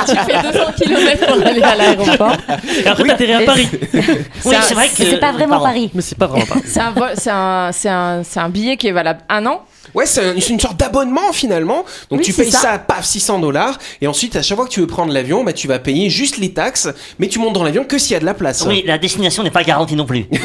Tu 0.07 0.15
fais 0.17 0.43
200 0.43 0.59
km 0.77 1.27
pour 1.27 1.47
aller 1.47 1.63
à 1.63 1.75
l'aéroport. 1.75 2.33
Et 2.85 2.87
après, 2.87 3.05
t'atterris 3.09 3.33
à 3.35 3.41
Paris. 3.41 3.69
Oui, 4.45 4.55
c'est 4.63 4.75
vrai 4.75 4.89
que. 4.89 4.95
C'est 4.97 5.17
pas 5.19 5.33
vraiment 5.33 5.55
pardon. 5.57 5.65
Paris. 5.67 5.91
Mais 5.95 6.03
c'est 6.03 6.17
pas 6.19 6.27
vraiment 6.27 6.47
Paris. 6.47 6.61
C'est 6.67 6.81
un, 6.81 6.91
vol- 6.93 7.11
c'est 7.15 7.31
un, 7.31 7.71
c'est 7.73 7.89
un, 7.89 8.23
c'est 8.23 8.41
un 8.41 8.49
billet 8.49 8.77
qui 8.77 8.89
est 8.89 8.93
valable 8.93 9.21
un 9.29 9.45
an. 9.47 9.58
Ciao 9.59 9.78
Ouais, 9.95 10.07
c'est 10.07 10.25
un- 10.25 10.35
c'est 10.41 10.53
une 10.53 10.61
sorte 10.61 10.77
d'abonnement 10.77 11.33
finalement. 11.33 11.85
Donc 12.11 12.21
Oui, 12.21 12.25
tu 12.25 12.33
c'est 12.33 12.43
payes 12.45 12.53
ça. 12.53 12.59
ça, 12.61 12.79
paf, 12.79 13.05
600 13.05 13.39
dollars. 13.39 13.79
Et 14.01 14.07
ensuite, 14.07 14.37
à 14.37 14.43
chaque 14.43 14.57
fois 14.57 14.67
que 14.67 14.71
tu 14.73 14.81
veux 14.81 14.87
prendre 14.87 15.13
l'avion, 15.13 15.45
bah, 15.45 15.53
tu 15.53 15.69
vas 15.69 15.79
payer 15.79 16.11
juste 16.11 16.39
les 16.39 16.53
taxes. 16.53 16.89
Mais 17.19 17.29
tu 17.29 17.39
montes 17.39 17.55
dans 17.55 17.65
l'avion 17.65 17.85
que 17.85 17.99
s'il 17.99 18.13
y 18.13 18.17
a 18.17 18.21
de 18.21 18.25
la 18.25 18.35
place. 18.35 18.65
Oui, 18.67 18.83
la 18.87 18.99
destination 18.99 19.43
n'est 19.43 19.51
pas 19.51 19.65
garantie 19.65 19.97
non 19.97 20.07
plus. 20.07 20.27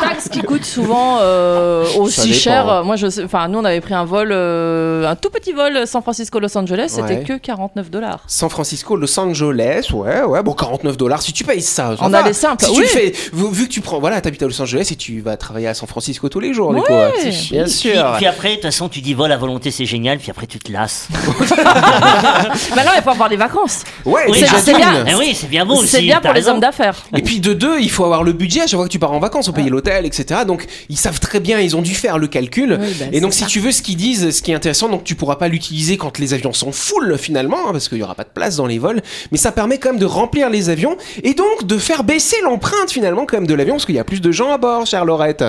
La 0.00 0.08
taxe 0.08 0.28
qui 0.28 0.40
coûte 0.42 0.64
souvent 0.64 1.18
euh, 1.20 1.84
Ça 1.86 1.98
aussi 1.98 2.28
dépend. 2.28 2.34
cher. 2.40 2.82
Moi, 2.84 2.96
je 2.96 3.08
sais, 3.08 3.24
enfin, 3.24 3.48
nous, 3.48 3.58
on 3.58 3.64
avait 3.64 3.80
pris 3.80 3.94
un 3.94 4.04
vol, 4.04 4.30
euh, 4.32 5.06
un 5.08 5.16
tout 5.16 5.30
petit 5.30 5.52
vol 5.52 5.86
San 5.86 6.02
Francisco-Los 6.02 6.56
Angeles, 6.56 6.86
c'était 6.88 7.22
que 7.22 7.36
49 7.38 7.90
dollars. 7.90 8.20
San 8.26 8.48
Francisco, 8.50 8.96
Los 8.96 9.18
Angeles, 9.18 9.88
ouais, 9.92 10.22
ouais, 10.22 10.42
bon, 10.42 10.52
49 10.52 10.96
dollars. 10.96 11.22
Si 11.22 11.32
tu 11.32 11.44
payes 11.44 11.62
ça, 11.62 11.96
ça 11.96 12.04
En 12.04 12.08
va. 12.08 12.18
aller 12.24 12.32
simple, 12.32 12.64
Si 12.64 12.72
tu 12.72 12.80
oui. 12.80 12.86
fais, 12.86 13.12
vu, 13.32 13.50
vu 13.50 13.68
que 13.68 13.72
tu 13.72 13.80
prends, 13.80 13.98
voilà, 14.00 14.20
t'habites 14.20 14.42
à 14.42 14.46
Los 14.46 14.60
Angeles 14.60 14.88
et 14.92 14.96
tu 14.96 15.20
vas 15.20 15.36
travailler 15.36 15.68
à 15.68 15.74
San 15.74 15.88
Francisco 15.88 16.28
tous 16.28 16.40
les 16.40 16.52
jours, 16.54 16.72
du 16.74 16.80
Ouais. 16.80 16.86
coup. 16.86 16.92
ouais. 16.92 17.12
Bien 17.50 17.64
Bien 17.64 17.64
Puis, 17.64 17.89
sûr. 17.92 18.14
puis 18.16 18.26
après, 18.26 18.48
de 18.50 18.54
toute 18.54 18.62
façon, 18.64 18.88
tu 18.88 19.00
dis 19.00 19.14
vol 19.14 19.30
à 19.32 19.36
volonté, 19.36 19.70
c'est 19.70 19.86
génial, 19.86 20.18
puis 20.18 20.30
après, 20.30 20.46
tu 20.46 20.58
te 20.58 20.70
lasses. 20.72 21.08
Maintenant, 22.74 22.92
il 22.96 23.02
faut 23.02 23.10
avoir 23.10 23.28
des 23.28 23.36
vacances. 23.36 23.84
Ouais, 24.04 24.22
Oui, 24.28 24.42
c'est 24.62 24.74
bien. 24.74 25.04
Eh 25.06 25.14
oui, 25.14 25.34
c'est 25.34 25.48
bien 25.48 25.68
aussi. 25.68 25.88
C'est 25.88 26.02
bien 26.02 26.20
pour 26.20 26.32
les 26.32 26.40
raison. 26.40 26.52
hommes 26.52 26.60
d'affaires. 26.60 26.96
Et 27.16 27.22
puis 27.22 27.40
de 27.40 27.52
deux, 27.52 27.80
il 27.80 27.90
faut 27.90 28.04
avoir 28.04 28.22
le 28.22 28.32
budget 28.32 28.62
à 28.62 28.66
chaque 28.66 28.76
fois 28.78 28.86
que 28.86 28.92
tu 28.92 28.98
pars 28.98 29.12
en 29.12 29.18
vacances, 29.18 29.48
on 29.48 29.52
paye 29.52 29.68
l'hôtel, 29.68 30.06
etc. 30.06 30.40
Donc 30.46 30.66
ils 30.88 30.96
savent 30.96 31.20
très 31.20 31.40
bien, 31.40 31.60
ils 31.60 31.76
ont 31.76 31.82
dû 31.82 31.94
faire 31.94 32.18
le 32.18 32.26
calcul. 32.26 32.78
Oui, 32.80 32.96
bah, 32.98 33.06
et 33.12 33.20
donc 33.20 33.32
si 33.32 33.40
ça. 33.40 33.46
tu 33.46 33.60
veux 33.60 33.72
ce 33.72 33.82
qu'ils 33.82 33.96
disent, 33.96 34.30
ce 34.30 34.42
qui 34.42 34.52
est 34.52 34.54
intéressant, 34.54 34.88
donc 34.88 35.04
tu 35.04 35.14
pourras 35.14 35.36
pas 35.36 35.48
l'utiliser 35.48 35.96
quand 35.96 36.18
les 36.18 36.34
avions 36.34 36.52
sont 36.52 36.72
full 36.72 37.16
finalement, 37.18 37.68
hein, 37.68 37.72
parce 37.72 37.88
qu'il 37.88 37.98
y 37.98 38.02
aura 38.02 38.14
pas 38.14 38.24
de 38.24 38.30
place 38.32 38.56
dans 38.56 38.66
les 38.66 38.78
vols. 38.78 39.02
Mais 39.32 39.38
ça 39.38 39.52
permet 39.52 39.78
quand 39.78 39.90
même 39.90 39.98
de 40.00 40.06
remplir 40.06 40.50
les 40.50 40.68
avions 40.70 40.96
et 41.22 41.34
donc 41.34 41.64
de 41.64 41.78
faire 41.78 42.04
baisser 42.04 42.36
l'empreinte 42.42 42.90
finalement 42.90 43.26
quand 43.26 43.36
même 43.36 43.46
de 43.46 43.54
l'avion, 43.54 43.74
parce 43.74 43.86
qu'il 43.86 43.94
y 43.94 43.98
a 44.00 44.04
plus 44.04 44.20
de 44.20 44.32
gens 44.32 44.52
à 44.52 44.58
bord, 44.58 44.86
chère 44.86 45.04
Laurette. 45.04 45.44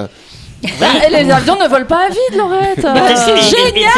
Et 0.63 1.09
les 1.23 1.31
avions 1.31 1.55
ne 1.61 1.67
volent 1.67 1.85
pas 1.85 2.05
à 2.05 2.09
vide, 2.09 2.37
Laurette. 2.37 2.81
Bah, 2.83 3.11
et 3.11 3.41
Génial 3.41 3.91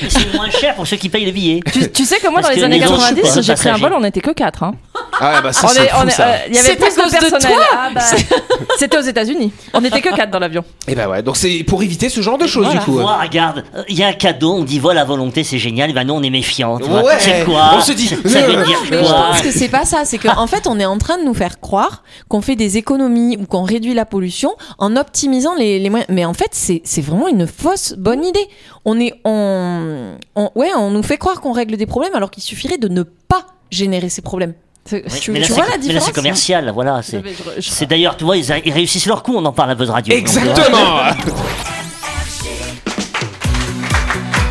c'est- 0.00 0.08
C'est 0.10 0.34
moins 0.34 0.50
cher 0.50 0.74
pour 0.74 0.86
ceux 0.86 0.96
qui 0.96 1.08
payent 1.08 1.24
le 1.26 1.32
billet. 1.32 1.60
tu, 1.72 1.90
tu 1.90 2.04
sais 2.04 2.18
que 2.18 2.28
moi, 2.28 2.40
Parce 2.40 2.48
dans 2.54 2.56
les 2.56 2.64
années 2.64 2.78
les 2.78 2.86
autres, 2.86 2.94
je 3.00 3.06
suis 3.06 3.14
90, 3.14 3.34
pas 3.36 3.40
j'ai 3.42 3.54
pris 3.54 3.68
un 3.68 3.76
vol, 3.76 3.92
on 3.96 4.00
n'était 4.00 4.20
que 4.20 4.30
4. 4.32 4.62
Hein. 4.64 4.74
Ah 5.20 5.34
ouais, 5.34 5.42
bah 5.42 5.52
ça 5.52 5.66
On 5.66 5.68
c'est 5.68 5.84
est- 5.84 5.88
fou 5.88 6.10
ça. 6.10 6.26
euh, 6.28 6.36
Il 6.48 6.54
y 6.54 6.58
avait 6.58 6.68
C'est 6.68 6.76
plus 6.76 6.94
de 6.96 7.10
personnel. 7.10 7.40
toi 7.40 7.64
Ah, 7.72 7.90
bah, 7.94 8.00
C'était 8.78 8.96
aux 8.98 9.02
États-Unis. 9.02 9.52
On 9.74 9.80
n'était 9.80 10.00
que 10.00 10.14
4 10.14 10.30
dans 10.30 10.38
l'avion. 10.38 10.64
Et 10.88 10.94
bah 10.94 11.08
ouais, 11.08 11.22
donc 11.22 11.36
c'est 11.36 11.62
pour 11.64 11.82
éviter 11.82 12.08
ce 12.08 12.20
genre 12.20 12.38
de 12.38 12.46
choses 12.46 12.64
Voilà. 12.64 12.80
du 12.80 12.84
coup. 12.86 12.92
Vois, 12.92 13.18
regarde, 13.20 13.64
euh, 13.76 13.82
il 13.88 13.98
y 13.98 14.02
a 14.02 14.08
un 14.08 14.12
cadeau, 14.12 14.54
on 14.54 14.64
dit 14.64 14.78
vol 14.78 14.96
à 14.98 15.04
volonté, 15.04 15.44
c'est 15.44 15.58
génial, 15.58 15.90
et 15.90 15.92
ben 15.92 16.04
nous 16.04 16.14
on 16.14 16.22
est 16.22 16.30
méfiants. 16.30 16.78
tu 16.78 16.84
vois. 16.88 17.02
Ouais. 17.04 17.14
C'est 17.18 17.44
quoi 17.44 17.72
On 17.76 17.80
se 17.80 17.92
dit, 17.92 18.08
Ça 18.08 18.16
veut 18.16 18.64
dire 18.64 18.78
Mais 18.90 19.04
je 19.04 19.10
pense 19.10 19.40
que 19.42 19.50
c'est 19.50 19.68
pas 19.68 19.84
ça, 19.84 20.04
c'est 20.04 20.18
qu'en 20.18 20.46
fait 20.46 20.66
on 20.66 20.78
est 20.80 20.84
en 20.86 20.98
train 20.98 21.18
de 21.18 21.24
nous 21.24 21.34
faire 21.34 21.60
croire 21.60 22.02
qu'on 22.28 22.40
fait 22.40 22.56
des 22.56 22.76
économies 22.78 23.36
ou 23.40 23.46
qu'on 23.46 23.62
réduit 23.62 23.94
la 23.94 24.06
pollution 24.06 24.54
en 24.78 24.96
optimisant 24.96 25.54
les, 25.54 25.78
les 25.78 25.90
moyens. 25.90 26.08
Mais 26.10 26.24
en 26.24 26.34
fait 26.34 26.48
c'est 26.52 26.80
c'est 26.84 27.02
vraiment 27.02 27.28
une 27.28 27.46
fausse 27.46 27.94
bonne 27.98 28.24
idée. 28.24 28.46
On 28.84 28.98
est 28.98 29.12
on, 29.24 30.14
on- 30.36 30.50
ouais 30.54 30.70
on 30.76 30.90
nous 30.90 31.02
fait 31.02 31.18
croire 31.18 31.40
qu'on 31.40 31.52
règle 31.52 31.76
des 31.76 31.86
problèmes 31.86 32.14
alors 32.14 32.30
qu'il 32.30 32.42
suffirait 32.42 32.78
de 32.78 32.88
ne 32.88 33.02
pas 33.02 33.46
générer 33.70 34.08
ces 34.08 34.22
problèmes. 34.22 34.54
C'est- 34.84 35.04
Oui, 35.10 35.20
tu- 35.20 35.30
mais 35.30 35.38
là, 35.40 35.46
tu 35.46 35.52
c'est- 35.52 35.58
vois 35.60 35.64
la 35.64 35.70
mais 35.70 35.76
là, 35.76 35.82
différence 35.82 36.04
c'est 36.06 36.12
commercial, 36.12 36.70
voilà. 36.74 37.00
C'est 37.02 37.22
Je 37.58 37.84
d'ailleurs, 37.86 38.16
tu 38.16 38.24
vois, 38.24 38.36
ils, 38.36 38.52
réussissent 38.72 39.06
leur 39.06 39.22
coup, 39.22 39.34
on 39.36 39.44
en 39.44 39.52
parle 39.52 39.70
à 39.70 39.74
Buzz 39.76 39.90
Radio. 39.90 40.12
donc, 40.18 40.28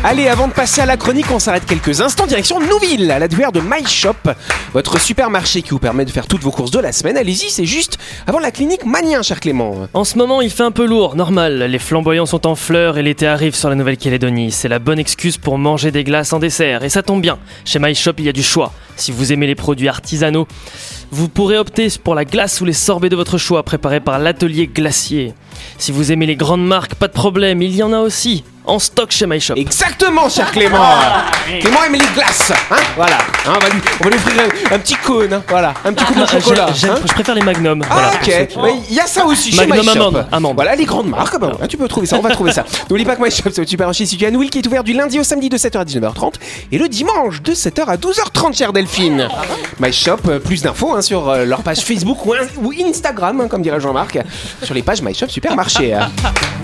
Allez, 0.04 0.26
avant 0.26 0.48
de 0.48 0.52
passer 0.52 0.80
à 0.80 0.86
la 0.86 0.96
chronique, 0.96 1.26
on 1.30 1.38
s'arrête 1.38 1.64
quelques 1.64 2.00
instants 2.00 2.26
direction 2.26 2.58
Nouville, 2.58 3.08
à 3.12 3.20
la 3.20 3.28
duère 3.28 3.52
de 3.52 3.60
My 3.60 3.86
Shop, 3.86 4.16
votre 4.72 5.00
supermarché 5.00 5.62
qui 5.62 5.70
vous 5.70 5.78
permet 5.78 6.04
de 6.04 6.10
faire 6.10 6.26
toutes 6.26 6.42
vos 6.42 6.50
courses 6.50 6.72
de 6.72 6.80
la 6.80 6.90
semaine. 6.90 7.16
Allez-y, 7.16 7.50
c'est 7.50 7.66
juste 7.66 7.98
avant 8.26 8.40
la 8.40 8.50
clinique 8.50 8.84
Manien, 8.84 9.22
cher 9.22 9.38
Clément. 9.38 9.86
En 9.94 10.02
ce 10.02 10.18
moment, 10.18 10.42
il 10.42 10.50
fait 10.50 10.64
un 10.64 10.72
peu 10.72 10.86
lourd, 10.86 11.14
normal. 11.14 11.62
Les 11.62 11.78
flamboyants 11.78 12.26
sont 12.26 12.48
en 12.48 12.56
fleurs 12.56 12.98
et 12.98 13.02
l'été 13.04 13.28
arrive 13.28 13.54
sur 13.54 13.68
la 13.68 13.76
Nouvelle-Calédonie. 13.76 14.50
C'est 14.50 14.66
la 14.66 14.80
bonne 14.80 14.98
excuse 14.98 15.38
pour 15.38 15.56
manger 15.56 15.92
des 15.92 16.02
glaces 16.02 16.32
en 16.32 16.40
dessert. 16.40 16.82
Et 16.82 16.88
ça 16.88 17.04
tombe 17.04 17.22
bien. 17.22 17.38
Chez 17.64 17.78
My 17.78 17.94
Shop, 17.94 18.14
il 18.18 18.24
y 18.24 18.28
a 18.28 18.32
du 18.32 18.42
choix. 18.42 18.72
Si 18.96 19.12
vous 19.12 19.32
aimez 19.32 19.46
les 19.46 19.54
produits 19.54 19.88
artisanaux, 19.88 20.48
vous 21.12 21.28
pourrez 21.28 21.58
opter 21.58 21.86
pour 22.02 22.16
la 22.16 22.24
glace 22.24 22.60
ou 22.60 22.64
les 22.64 22.72
sorbets 22.72 23.08
de 23.08 23.16
votre 23.16 23.38
choix 23.38 23.62
préparés 23.62 24.00
par 24.00 24.18
l'atelier 24.18 24.66
glacier. 24.66 25.32
Si 25.78 25.92
vous 25.92 26.10
aimez 26.10 26.26
les 26.26 26.36
grandes 26.36 26.66
marques, 26.66 26.96
pas 26.96 27.06
de 27.06 27.12
problème, 27.12 27.62
il 27.62 27.76
y 27.76 27.84
en 27.84 27.92
a 27.92 28.00
aussi. 28.00 28.42
En 28.64 28.78
stock 28.78 29.10
chez 29.10 29.26
My 29.26 29.40
Shop. 29.40 29.54
Exactement, 29.56 30.28
cher 30.28 30.52
Clément. 30.52 30.78
Clément 31.60 31.82
aime 31.84 31.94
les 31.94 31.98
glaces, 32.14 32.52
hein 32.70 32.76
Voilà. 32.94 33.16
Hein, 33.44 33.54
on, 33.56 33.58
va 33.58 33.68
lui, 33.68 33.80
on 34.00 34.04
va 34.04 34.10
lui 34.10 34.16
offrir 34.16 34.34
un, 34.70 34.74
un 34.76 34.78
petit 34.78 34.94
cône, 34.94 35.32
hein, 35.32 35.42
voilà, 35.48 35.74
un 35.84 35.92
petit 35.92 36.04
coup 36.04 36.14
de 36.14 36.20
Ah, 36.22 36.26
chocolat. 36.40 36.66
hein. 36.70 36.94
je 37.04 37.12
préfère 37.12 37.34
les 37.34 37.42
Magnum. 37.42 37.82
Ah 37.90 37.92
voilà, 37.92 38.08
ok, 38.10 38.18
pour 38.20 38.32
ceux 38.32 38.44
qui- 38.46 38.58
Ouais, 38.60 38.74
il 38.88 38.94
y 38.94 39.00
a 39.00 39.06
ça 39.08 39.24
aussi 39.26 39.50
chez 39.50 39.66
Magnum 39.66 39.84
My 39.84 39.92
Shop. 39.92 39.98
amande, 40.00 40.26
amande. 40.30 40.54
Voilà 40.54 40.76
les 40.76 40.84
grandes 40.84 41.08
marques, 41.08 41.36
bah 41.40 41.48
voilà, 41.50 41.66
tu 41.66 41.76
peux 41.76 41.88
trouver 41.88 42.06
ça, 42.06 42.16
on 42.18 42.22
va 42.22 42.30
trouver 42.30 42.52
ça. 42.52 42.64
N'oublie 42.90 43.04
pas 43.04 43.16
que 43.16 43.22
My 43.24 43.32
Shop 43.32 43.50
c'est 43.52 43.62
le 43.62 43.66
supermarché 43.66 44.06
situé 44.06 44.26
à 44.26 44.30
Nouville 44.30 44.50
qui 44.50 44.60
est 44.60 44.66
ouvert 44.68 44.84
du 44.84 44.92
lundi 44.92 45.18
au 45.18 45.24
samedi 45.24 45.48
de 45.48 45.56
7h 45.58 45.78
à 45.80 45.84
19h30 45.84 46.34
et 46.70 46.78
le 46.78 46.88
dimanche 46.88 47.42
de 47.42 47.54
7h 47.54 47.86
à 47.86 47.96
12h30 47.96 48.56
chère 48.56 48.72
Delphine. 48.72 49.28
My 49.80 49.92
Shop, 49.92 50.18
euh, 50.28 50.38
plus 50.38 50.62
d'infos 50.62 50.94
hein, 50.94 51.02
sur 51.02 51.28
euh, 51.28 51.44
leur 51.44 51.62
page 51.62 51.80
Facebook 51.80 52.24
ou, 52.26 52.34
in- 52.34 52.46
ou 52.62 52.72
Instagram 52.88 53.40
hein, 53.40 53.48
comme 53.48 53.62
dirait 53.62 53.80
Jean-Marc, 53.80 54.18
sur 54.62 54.72
les 54.74 54.82
pages 54.82 55.02
My 55.02 55.12
Shop 55.14 55.28
Supermarché. 55.28 55.94
hein. 55.94 56.08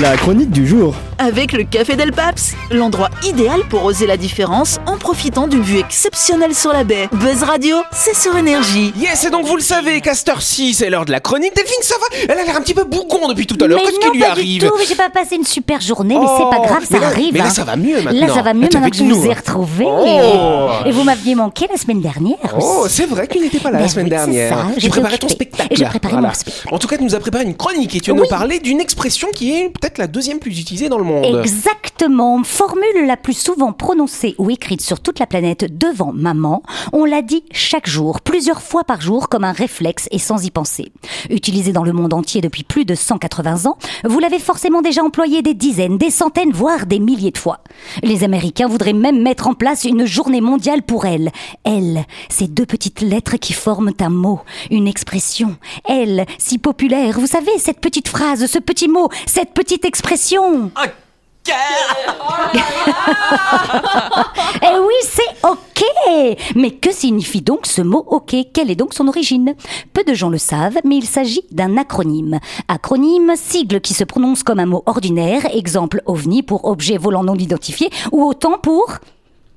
La 0.00 0.16
chronique 0.16 0.50
du 0.50 0.66
jour. 0.66 0.94
Avec 1.18 1.52
le 1.52 1.62
Café 1.64 1.96
Del 1.96 2.12
Paps, 2.12 2.54
l'endroit 2.70 3.08
idéal 3.24 3.60
pour 3.70 3.84
oser 3.84 4.06
la 4.06 4.18
différence 4.18 4.76
en 4.86 4.98
profitant 4.98 5.46
d'une 5.48 5.62
vue 5.62 5.78
exceptionnelle 5.78 6.54
sur 6.54 6.72
la 6.72 6.84
baie. 6.84 7.08
Buzz 7.12 7.42
Radio, 7.42 7.76
c'est 7.92 8.14
sur 8.14 8.36
énergie. 8.36 8.92
Yes, 8.98 9.24
et 9.24 9.30
donc 9.30 9.46
vous 9.46 9.56
le 9.56 9.62
savez, 9.62 10.02
Castor 10.02 10.42
6, 10.42 10.74
c'est 10.74 10.90
l'heure 10.90 11.06
de 11.06 11.12
la 11.12 11.20
chronique. 11.20 11.54
Delphine, 11.56 11.82
ça 11.82 11.94
va? 11.98 12.16
Elle 12.28 12.38
a 12.38 12.44
l'air 12.44 12.56
un 12.56 12.60
petit 12.60 12.74
peu 12.74 12.84
bougon 12.84 13.28
depuis 13.28 13.46
tout 13.46 13.56
à 13.64 13.66
l'heure. 13.66 13.80
Qu'est-ce 13.80 13.98
qui 13.98 14.10
lui 14.10 14.20
pas 14.20 14.30
arrive? 14.32 14.60
du 14.62 14.68
tout. 14.68 14.74
Mais 14.78 14.84
j'ai 14.86 14.94
pas 14.94 15.08
passé 15.08 15.36
une 15.36 15.44
super 15.46 15.80
journée, 15.80 16.18
mais 16.18 16.26
Oh, 16.28 16.36
c'est 16.38 16.58
pas 16.58 16.66
grave, 16.66 16.82
ça 16.82 16.88
mais 16.90 16.98
là- 17.00 17.06
arrive. 17.06 17.32
Mais 17.32 17.38
là, 17.38 17.46
hein. 17.46 17.50
ça 17.50 17.64
va 17.64 17.76
mieux 17.76 18.02
maintenant. 18.02 18.26
Là, 18.26 18.34
ça 18.34 18.42
va 18.42 18.52
mieux 18.52 18.60
maintenant 18.60 18.90
que 18.90 18.96
je 18.96 19.02
nous, 19.04 19.14
vous 19.16 19.26
ai 19.26 19.32
hein. 19.32 19.36
retrouvés. 19.38 19.86
Oh. 19.88 20.68
Et 20.84 20.90
vous 20.92 21.04
m'aviez 21.04 21.34
manqué 21.34 21.66
la 21.70 21.78
semaine 21.78 22.02
dernière. 22.02 22.36
Oh, 22.60 22.84
c'est 22.88 23.06
vrai 23.06 23.26
qu'il 23.28 23.40
n'était 23.40 23.58
pas 23.60 23.70
là 23.70 23.78
la 23.78 23.84
Ben 23.84 23.88
semaine 23.90 24.04
oui, 24.06 24.10
dernière. 24.10 24.66
j'étais 24.76 24.88
préparais 24.90 25.18
ton 25.18 25.28
spectacle. 25.28 25.68
Et 25.72 25.76
j'ai 25.76 25.84
préparé 25.86 26.12
Voilà. 26.14 26.28
mon 26.28 26.34
spectacle. 26.34 26.74
En 26.74 26.78
tout 26.78 26.86
cas, 26.88 26.98
tu 26.98 27.04
nous 27.04 27.14
as 27.14 27.20
préparé 27.20 27.44
une 27.44 27.56
chronique 27.56 27.96
et 27.96 28.00
tu 28.00 28.10
vas 28.10 28.16
Oui. 28.16 28.22
nous 28.24 28.28
parler 28.28 28.58
d'une 28.58 28.80
expression 28.80 29.28
qui 29.34 29.54
est 29.56 29.68
peut-être 29.70 29.85
la 29.98 30.06
deuxième 30.06 30.38
plus 30.38 30.60
utilisée 30.60 30.88
dans 30.88 30.98
le 30.98 31.04
monde. 31.04 31.24
Exactement. 31.24 32.42
Formule 32.44 33.06
la 33.06 33.16
plus 33.16 33.38
souvent 33.38 33.72
prononcée 33.72 34.34
ou 34.38 34.50
écrite 34.50 34.80
sur 34.80 35.00
toute 35.00 35.18
la 35.18 35.26
planète 35.26 35.78
devant 35.78 36.12
maman. 36.12 36.62
On 36.92 37.04
l'a 37.04 37.22
dit 37.22 37.44
chaque 37.52 37.88
jour, 37.88 38.20
plusieurs 38.20 38.62
fois 38.62 38.84
par 38.84 39.00
jour, 39.00 39.28
comme 39.28 39.44
un 39.44 39.52
réflexe 39.52 40.08
et 40.10 40.18
sans 40.18 40.44
y 40.44 40.50
penser. 40.50 40.92
Utilisée 41.30 41.72
dans 41.72 41.84
le 41.84 41.92
monde 41.92 42.14
entier 42.14 42.40
depuis 42.40 42.64
plus 42.64 42.84
de 42.84 42.94
180 42.94 43.66
ans, 43.66 43.78
vous 44.04 44.18
l'avez 44.18 44.38
forcément 44.38 44.82
déjà 44.82 45.02
employée 45.02 45.42
des 45.42 45.54
dizaines, 45.54 45.98
des 45.98 46.10
centaines, 46.10 46.52
voire 46.52 46.86
des 46.86 46.98
milliers 46.98 47.30
de 47.30 47.38
fois. 47.38 47.60
Les 48.02 48.24
Américains 48.24 48.68
voudraient 48.68 48.92
même 48.92 49.22
mettre 49.22 49.46
en 49.46 49.54
place 49.54 49.84
une 49.84 50.06
journée 50.06 50.40
mondiale 50.40 50.82
pour 50.82 51.06
elle. 51.06 51.30
Elle, 51.64 52.04
ces 52.28 52.48
deux 52.48 52.66
petites 52.66 53.00
lettres 53.00 53.36
qui 53.36 53.52
forment 53.52 53.92
un 54.00 54.10
mot, 54.10 54.40
une 54.70 54.88
expression. 54.88 55.56
Elle, 55.88 56.26
si 56.38 56.58
populaire, 56.58 57.18
vous 57.18 57.26
savez, 57.26 57.58
cette 57.58 57.80
petite 57.80 58.08
phrase, 58.08 58.46
ce 58.46 58.58
petit 58.58 58.88
mot, 58.88 59.08
cette 59.26 59.52
petite 59.52 59.75
expression. 59.84 60.70
Eh 64.62 64.78
oui, 64.78 64.94
c'est 65.02 65.48
OK. 65.48 65.84
Mais 66.56 66.72
que 66.72 66.92
signifie 66.92 67.42
donc 67.42 67.66
ce 67.66 67.82
mot 67.82 68.04
OK? 68.08 68.34
Quelle 68.52 68.70
est 68.70 68.76
donc 68.76 68.94
son 68.94 69.06
origine? 69.06 69.54
Peu 69.92 70.02
de 70.02 70.14
gens 70.14 70.28
le 70.28 70.38
savent, 70.38 70.78
mais 70.84 70.96
il 70.96 71.06
s'agit 71.06 71.44
d'un 71.50 71.76
acronyme. 71.76 72.40
Acronyme, 72.68 73.34
sigle 73.36 73.80
qui 73.80 73.94
se 73.94 74.04
prononce 74.04 74.42
comme 74.42 74.60
un 74.60 74.66
mot 74.66 74.82
ordinaire, 74.86 75.46
exemple 75.54 76.02
OVNI 76.06 76.42
pour 76.42 76.64
objet 76.64 76.96
volant 76.96 77.24
non 77.24 77.36
identifié, 77.36 77.90
ou 78.12 78.24
autant 78.24 78.58
pour 78.58 78.98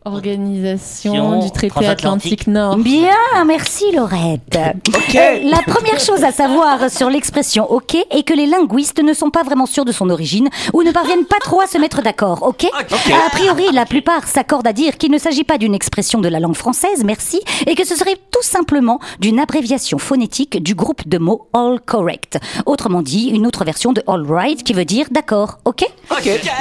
Organisation 0.06 1.40
du 1.40 1.52
traité. 1.52 1.86
Atlantique 1.86 2.48
Nord. 2.48 2.78
Bien, 2.78 3.12
merci 3.46 3.92
Laurette. 3.94 4.58
Ok. 4.90 5.16
Euh, 5.16 5.40
La 5.44 5.62
première 5.62 6.00
chose 6.00 6.24
à 6.24 6.32
savoir 6.32 6.90
sur 6.90 7.10
l'expression 7.10 7.72
OK 7.72 7.96
est 8.12 8.24
que 8.24 8.34
les 8.34 8.46
linguistes 8.46 9.02
ne 9.02 9.14
sont 9.14 9.30
pas 9.30 9.44
vraiment 9.44 9.66
sûrs 9.66 9.86
de 9.86 9.92
son 9.92 10.10
origine 10.10 10.50
ou 10.74 10.84
ne 10.84 10.92
parviennent 10.92 11.26
pas 11.26 11.38
trop 11.42 11.62
à 11.62 11.68
se 11.68 11.78
mettre 11.78 12.02
d'accord, 12.02 12.44
OK? 12.44 12.66
A 12.74 13.30
priori, 13.32 13.66
la 13.74 13.86
plupart 13.86 14.28
s'accordent 14.28 14.68
à 14.68 14.74
dire 14.74 14.98
qu'il 14.98 15.12
ne 15.12 15.18
s'agit 15.18 15.44
pas 15.44 15.58
d'une 15.58 15.74
expression 15.74 16.20
de 16.22 16.28
la 16.28 16.40
langue 16.40 16.56
française, 16.56 17.04
merci, 17.04 17.42
et 17.68 17.76
que 17.76 17.86
ce 17.86 17.96
serait 17.96 18.18
tout 18.32 18.44
simplement 18.44 19.00
d'une 19.20 19.40
abréviation 19.40 19.98
phonétique 19.98 20.62
du 20.62 20.76
groupe 20.76 21.08
de 21.08 21.18
mots 21.18 21.48
all 21.54 21.80
correct. 21.86 22.40
Autrement 22.66 23.02
dit, 23.02 23.30
une 23.34 23.48
autre 23.48 23.64
version 23.66 23.94
de 23.94 24.04
all 24.08 24.26
right 24.30 24.64
qui 24.64 24.74
veut 24.74 24.86
dire 24.86 25.08
d'accord, 25.12 25.60
OK? 25.66 25.86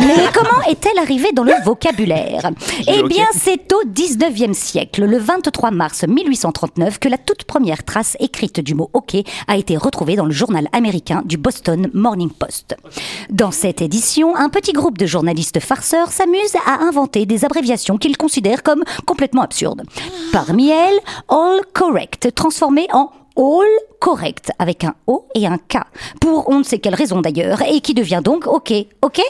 Mais 0.01 0.15
comment 0.33 0.63
est-elle 0.69 0.99
arrivée 0.99 1.33
dans 1.33 1.45
le 1.45 1.55
vocabulaire? 1.65 2.51
Eh 2.87 3.03
bien, 3.05 3.27
c'est 3.39 3.73
au 3.73 3.85
19e 3.85 4.53
siècle, 4.53 5.05
le 5.05 5.19
23 5.19 5.71
mars 5.71 6.05
1839, 6.05 6.99
que 6.99 7.09
la 7.09 7.19
toute 7.19 7.45
première 7.45 7.85
trace 7.85 8.17
écrite 8.21 8.61
du 8.61 8.75
mot 8.75 8.91
OK 8.93 9.17
a 9.47 9.57
été 9.57 9.77
retrouvée 9.77 10.17
dans 10.17 10.25
le 10.25 10.33
journal 10.33 10.69
américain 10.73 11.23
du 11.25 11.37
Boston 11.37 11.89
Morning 11.95 12.31
Post. 12.31 12.77
Dans 13.31 13.53
cette 13.53 13.81
édition, 13.81 14.35
un 14.35 14.49
petit 14.49 14.73
groupe 14.73 14.99
de 14.99 15.07
journalistes 15.07 15.61
farceurs 15.61 16.11
s'amuse 16.11 16.57
à 16.67 16.83
inventer 16.83 17.27
des 17.27 17.45
abréviations 17.45 17.99
qu'ils 17.99 18.17
considèrent 18.17 18.63
comme 18.63 18.83
complètement 19.07 19.43
absurdes. 19.43 19.83
Parmi 20.33 20.71
elles, 20.71 20.99
All 21.29 21.61
Correct, 21.73 22.35
transformé 22.35 22.89
en 22.93 23.11
All 23.39 23.69
correct 24.01 24.53
avec 24.59 24.85
un 24.85 24.95
O 25.07 25.27
et 25.35 25.47
un 25.47 25.59
K 25.59 25.79
pour 26.21 26.49
on 26.49 26.59
ne 26.59 26.63
sait 26.63 26.79
quelle 26.79 26.95
raison 26.95 27.21
d'ailleurs 27.21 27.63
et 27.63 27.81
qui 27.81 27.95
devient 27.95 28.21
donc 28.23 28.47
OK. 28.47 28.73
OK? 29.03 29.21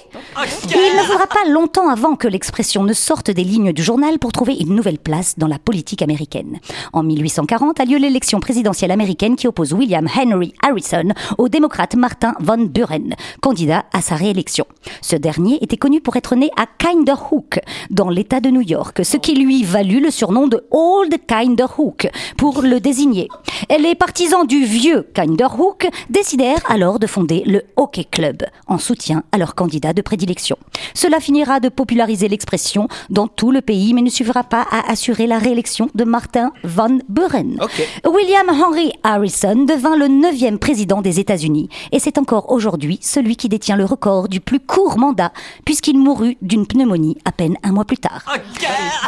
Il 0.70 0.96
ne 0.96 1.02
faudra 1.02 1.26
pas 1.26 1.48
longtemps 1.48 1.88
avant 1.88 2.16
que 2.16 2.28
l'expression 2.28 2.84
ne 2.84 2.92
sorte 2.92 3.30
des 3.30 3.44
lignes 3.44 3.72
du 3.72 3.82
journal 3.82 4.18
pour 4.18 4.32
trouver 4.32 4.54
une 4.54 4.74
nouvelle 4.74 4.98
place 4.98 5.38
dans 5.38 5.46
la 5.46 5.58
politique 5.58 6.02
américaine. 6.02 6.58
En 6.92 7.02
1840 7.02 7.80
a 7.80 7.84
lieu 7.84 7.98
l'élection 7.98 8.40
présidentielle 8.40 8.90
américaine 8.90 9.36
qui 9.36 9.46
oppose 9.46 9.72
William 9.72 10.06
Henry 10.06 10.54
Harrison 10.62 11.08
au 11.38 11.48
démocrate 11.48 11.94
Martin 11.94 12.34
Van 12.40 12.58
Buren, 12.58 13.14
candidat 13.40 13.84
à 13.92 14.00
sa 14.00 14.14
réélection. 14.14 14.66
Ce 15.02 15.16
dernier 15.16 15.62
était 15.62 15.76
connu 15.76 16.00
pour 16.00 16.16
être 16.16 16.34
né 16.34 16.50
à 16.56 16.66
Kinderhook, 16.66 17.60
dans 17.90 18.10
l'État 18.10 18.40
de 18.40 18.50
New 18.50 18.62
York, 18.62 19.04
ce 19.04 19.16
qui 19.16 19.34
lui 19.34 19.64
valut 19.64 20.00
le 20.00 20.10
surnom 20.10 20.46
de 20.46 20.64
Old 20.70 21.14
Kinderhook 21.26 22.08
pour 22.36 22.62
le 22.62 22.80
désigner. 22.80 23.28
Les 23.70 23.94
partisans 23.98 24.46
du 24.46 24.64
vieux 24.64 25.08
Kinderhook 25.14 25.88
décidèrent 26.08 26.62
alors 26.68 26.98
de 26.98 27.06
fonder 27.06 27.42
le 27.44 27.62
Hockey 27.76 28.04
Club 28.04 28.44
en 28.66 28.78
soutien 28.78 29.24
à 29.32 29.38
leur 29.38 29.54
candidat 29.54 29.92
de 29.92 30.02
prédilection. 30.02 30.56
Cela 30.94 31.20
finira 31.20 31.60
de 31.60 31.68
populariser 31.68 32.28
l'expression 32.28 32.88
dans 33.10 33.26
tout 33.26 33.50
le 33.50 33.60
pays, 33.60 33.92
mais 33.94 34.02
ne 34.02 34.10
suffira 34.10 34.44
pas 34.44 34.66
à 34.70 34.90
assurer 34.90 35.26
la 35.26 35.38
réélection 35.38 35.90
de 35.94 36.04
Martin 36.04 36.52
Van 36.62 36.98
Buren. 37.08 37.58
William 38.06 38.48
Henry 38.48 38.92
Harrison 39.02 39.64
devint 39.64 39.96
le 39.96 40.08
neuvième 40.08 40.58
président 40.58 41.02
des 41.02 41.20
États-Unis 41.20 41.68
et 41.92 41.98
c'est 41.98 42.18
encore 42.18 42.52
aujourd'hui 42.52 42.98
celui 43.02 43.36
qui 43.36 43.48
détient 43.48 43.76
le 43.76 43.84
record 43.84 44.28
du 44.28 44.40
plus 44.40 44.60
court 44.60 44.98
mandat 44.98 45.32
puisqu'il 45.64 45.98
mourut 45.98 46.36
d'une 46.42 46.66
pneumonie 46.66 47.18
à 47.24 47.32
peine 47.32 47.56
un 47.62 47.72
mois 47.72 47.84
plus 47.84 47.98
tard. 47.98 48.24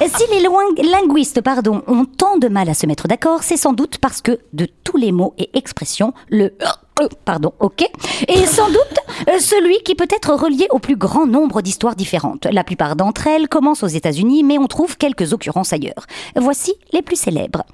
Si 0.01 0.25
les 0.33 0.91
linguistes 0.91 1.41
pardon, 1.41 1.83
ont 1.87 2.05
tant 2.05 2.37
de 2.39 2.49
mal 2.49 2.69
à 2.69 2.75
se 2.75 2.87
mettre 2.87 3.07
d'accord, 3.07 3.43
c'est 3.43 3.57
sans 3.57 3.73
doute 3.73 3.99
parce 3.99 4.21
que 4.21 4.39
de 4.53 4.67
tous 4.85 4.97
les 4.97 5.13
mots 5.13 5.35
et 5.39 5.51
expressions, 5.57 6.13
le 6.29 6.53
euh, 7.01 7.09
pardon, 7.25 7.53
ok, 7.61 7.83
est 8.29 8.47
sans 8.47 8.69
doute 8.69 8.99
euh, 9.29 9.39
celui 9.39 9.79
qui 9.83 9.95
peut 9.95 10.09
être 10.11 10.35
relié 10.35 10.67
au 10.71 10.79
plus 10.79 10.97
grand 10.97 11.27
nombre 11.27 11.63
d'histoires 11.63 11.97
différentes. 11.97 12.47
La 12.47 12.65
plupart 12.65 12.97
d'entre 12.97 13.27
elles 13.27 13.49
commencent 13.49 13.83
aux 13.83 13.89
États-Unis, 13.89 14.43
mais 14.45 14.59
on 14.59 14.67
trouve 14.67 14.97
quelques 14.97 15.33
occurrences 15.33 15.73
ailleurs. 15.73 16.07
Voici 16.37 16.75
les 16.93 17.03
plus 17.03 17.17
célèbres. 17.17 17.65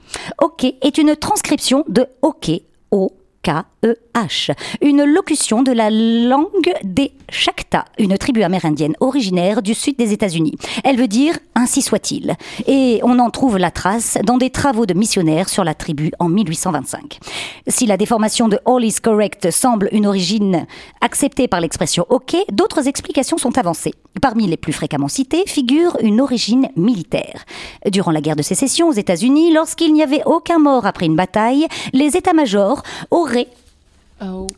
Ok 0.40 0.64
est 0.64 0.98
une 0.98 1.16
transcription 1.16 1.84
de 1.88 2.06
ok, 2.22 2.50
o. 2.90 3.12
K-E-H, 3.46 4.50
une 4.80 5.04
locution 5.04 5.62
de 5.62 5.70
la 5.70 5.88
langue 5.88 6.74
des 6.82 7.12
Shakta, 7.28 7.84
une 7.98 8.16
tribu 8.18 8.42
amérindienne 8.42 8.94
originaire 9.00 9.62
du 9.62 9.74
sud 9.74 9.96
des 9.96 10.12
États-Unis. 10.12 10.54
Elle 10.84 10.96
veut 10.96 11.08
dire 11.08 11.38
ainsi 11.54 11.82
soit-il. 11.82 12.36
Et 12.66 13.00
on 13.02 13.18
en 13.18 13.30
trouve 13.30 13.58
la 13.58 13.70
trace 13.70 14.18
dans 14.24 14.36
des 14.36 14.50
travaux 14.50 14.86
de 14.86 14.94
missionnaires 14.94 15.48
sur 15.48 15.64
la 15.64 15.74
tribu 15.74 16.12
en 16.18 16.28
1825. 16.28 17.18
Si 17.66 17.86
la 17.86 17.96
déformation 17.96 18.48
de 18.48 18.58
all 18.66 18.84
is 18.84 18.96
correct 19.02 19.50
semble 19.50 19.88
une 19.92 20.06
origine 20.06 20.66
acceptée 21.00 21.48
par 21.48 21.60
l'expression 21.60 22.06
OK, 22.10 22.36
d'autres 22.52 22.88
explications 22.88 23.38
sont 23.38 23.58
avancées. 23.58 23.94
Parmi 24.22 24.46
les 24.46 24.56
plus 24.56 24.72
fréquemment 24.72 25.08
citées 25.08 25.44
figure 25.46 25.96
une 26.00 26.20
origine 26.20 26.68
militaire. 26.76 27.44
Durant 27.90 28.12
la 28.12 28.20
guerre 28.20 28.36
de 28.36 28.42
sécession 28.42 28.88
aux 28.88 28.92
États-Unis, 28.92 29.52
lorsqu'il 29.52 29.92
n'y 29.92 30.02
avait 30.02 30.22
aucun 30.26 30.58
mort 30.58 30.86
après 30.86 31.06
une 31.06 31.16
bataille, 31.16 31.66
les 31.92 32.16
états-majors 32.16 32.82
auraient 33.10 33.35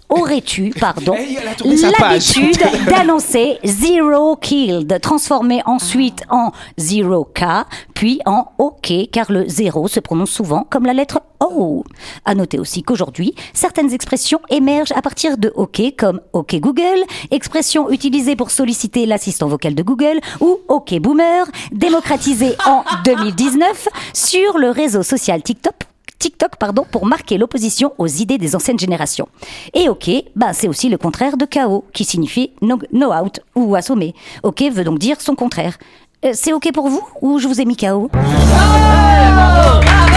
aurais-tu, 0.08 0.70
pardon, 0.78 1.16
Eh, 1.18 1.38
l'habitude 1.64 2.58
d'annoncer 2.88 3.58
zero 3.64 4.36
killed, 4.36 5.00
transformé 5.00 5.62
ensuite 5.66 6.22
en 6.30 6.52
zero 6.78 7.24
K, 7.24 7.66
puis 7.94 8.20
en 8.24 8.46
OK, 8.58 8.92
car 9.10 9.32
le 9.32 9.48
zéro 9.48 9.88
se 9.88 9.98
prononce 10.00 10.30
souvent 10.30 10.64
comme 10.70 10.86
la 10.86 10.92
lettre 10.92 11.20
O. 11.40 11.82
À 12.24 12.34
noter 12.34 12.58
aussi 12.58 12.82
qu'aujourd'hui, 12.82 13.34
certaines 13.52 13.92
expressions 13.92 14.40
émergent 14.48 14.92
à 14.94 15.02
partir 15.02 15.36
de 15.38 15.52
OK, 15.56 15.80
comme 15.96 16.20
OK 16.32 16.54
Google, 16.56 17.04
expression 17.30 17.90
utilisée 17.90 18.36
pour 18.36 18.50
solliciter 18.50 19.06
l'assistant 19.06 19.48
vocal 19.48 19.74
de 19.74 19.82
Google, 19.82 20.20
ou 20.40 20.58
OK 20.68 20.94
Boomer, 21.00 21.46
démocratisé 21.72 22.54
en 22.64 22.84
2019 23.04 23.88
sur 24.14 24.58
le 24.58 24.70
réseau 24.70 25.02
social 25.02 25.42
TikTok 25.42 25.87
TikTok 26.18 26.56
pardon, 26.56 26.84
pour 26.90 27.06
marquer 27.06 27.38
l'opposition 27.38 27.92
aux 27.98 28.06
idées 28.06 28.38
des 28.38 28.56
anciennes 28.56 28.78
générations. 28.78 29.28
Et 29.74 29.88
OK, 29.88 30.10
bah, 30.36 30.52
c'est 30.52 30.68
aussi 30.68 30.88
le 30.88 30.98
contraire 30.98 31.36
de 31.36 31.44
KO, 31.44 31.84
qui 31.92 32.04
signifie 32.04 32.52
no, 32.60 32.78
out 33.12 33.40
ou 33.54 33.74
assommé. 33.74 34.14
OK 34.42 34.62
veut 34.62 34.84
donc 34.84 34.98
dire 34.98 35.20
son 35.20 35.34
contraire. 35.34 35.78
Euh, 36.24 36.32
c'est 36.34 36.52
OK 36.52 36.72
pour 36.72 36.88
vous 36.88 37.06
ou 37.20 37.38
je 37.38 37.46
vous 37.46 37.60
ai 37.60 37.64
mis 37.64 37.76
KO 37.76 38.10
La 38.12 40.07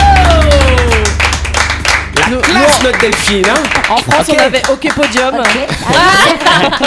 classe, 2.37 2.83
notre 2.83 2.99
Delphine, 2.99 3.43
hein 3.49 3.61
En 3.89 3.97
France, 3.97 4.27
Ok. 4.29 4.35
on 4.39 4.43
avait 4.43 4.61
OK 4.71 4.93
Podium. 4.93 5.43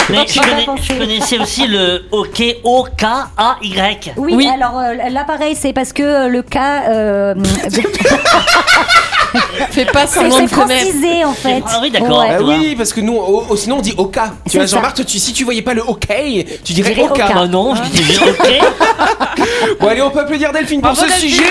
Mais 0.09 0.25
je, 0.27 0.39
connais- 0.39 0.65
je 0.81 0.93
connaissais 0.97 1.37
aussi 1.39 1.67
le 1.67 2.05
OK, 2.11 2.41
O-K-A-Y. 2.63 4.13
Oui, 4.17 4.47
alors 4.47 4.79
euh, 4.79 5.09
là 5.09 5.23
pareil, 5.25 5.55
c'est 5.59 5.73
parce 5.73 5.93
que 5.93 6.03
euh, 6.03 6.27
le 6.27 6.41
K... 6.41 6.57
Euh, 6.89 7.33
Fais 9.71 9.85
pas 9.85 10.07
semblant 10.07 10.39
de 10.41 10.49
connaître. 10.49 10.81
francisé 10.85 11.25
en 11.25 11.33
fait. 11.33 11.61
Ah 11.67 11.79
oui, 11.81 11.91
d'accord. 11.91 12.19
Ouais. 12.19 12.29
Ah 12.39 12.41
oui, 12.41 12.73
parce 12.77 12.93
que 12.93 13.01
nous, 13.01 13.19
sinon 13.57 13.77
on 13.79 13.81
dit 13.81 13.93
Oka. 13.97 14.33
Tu 14.49 14.57
vois. 14.57 14.65
Jean-Marc, 14.65 15.03
tu- 15.05 15.19
si 15.19 15.33
tu 15.33 15.43
voyais 15.43 15.61
pas 15.61 15.73
le 15.73 15.83
OK, 15.83 16.07
tu 16.63 16.71
dirais 16.73 16.93
dirais 16.93 17.07
Oka. 17.09 17.25
Oka. 17.25 17.33
Ah 17.41 17.47
non, 17.47 17.75
je 17.75 17.81
disais 17.83 18.19
OK. 18.29 18.59
Bon, 19.81 19.87
allez, 19.89 20.01
on 20.01 20.09
peut 20.11 20.19
applaudir 20.19 20.53
Delphine 20.53 20.79
pour 20.81 20.91
Bravo, 20.93 21.05
ce 21.05 21.11
Delphine. 21.11 21.29
sujet. 21.31 21.43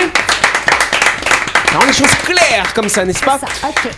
Ça 1.75 1.81
rend 1.81 1.87
les 1.87 1.93
choses 1.93 2.15
claires 2.23 2.73
comme 2.73 2.87
ça, 2.87 3.03
n'est-ce 3.03 3.19
pas 3.19 3.37
Ça. 3.37 3.47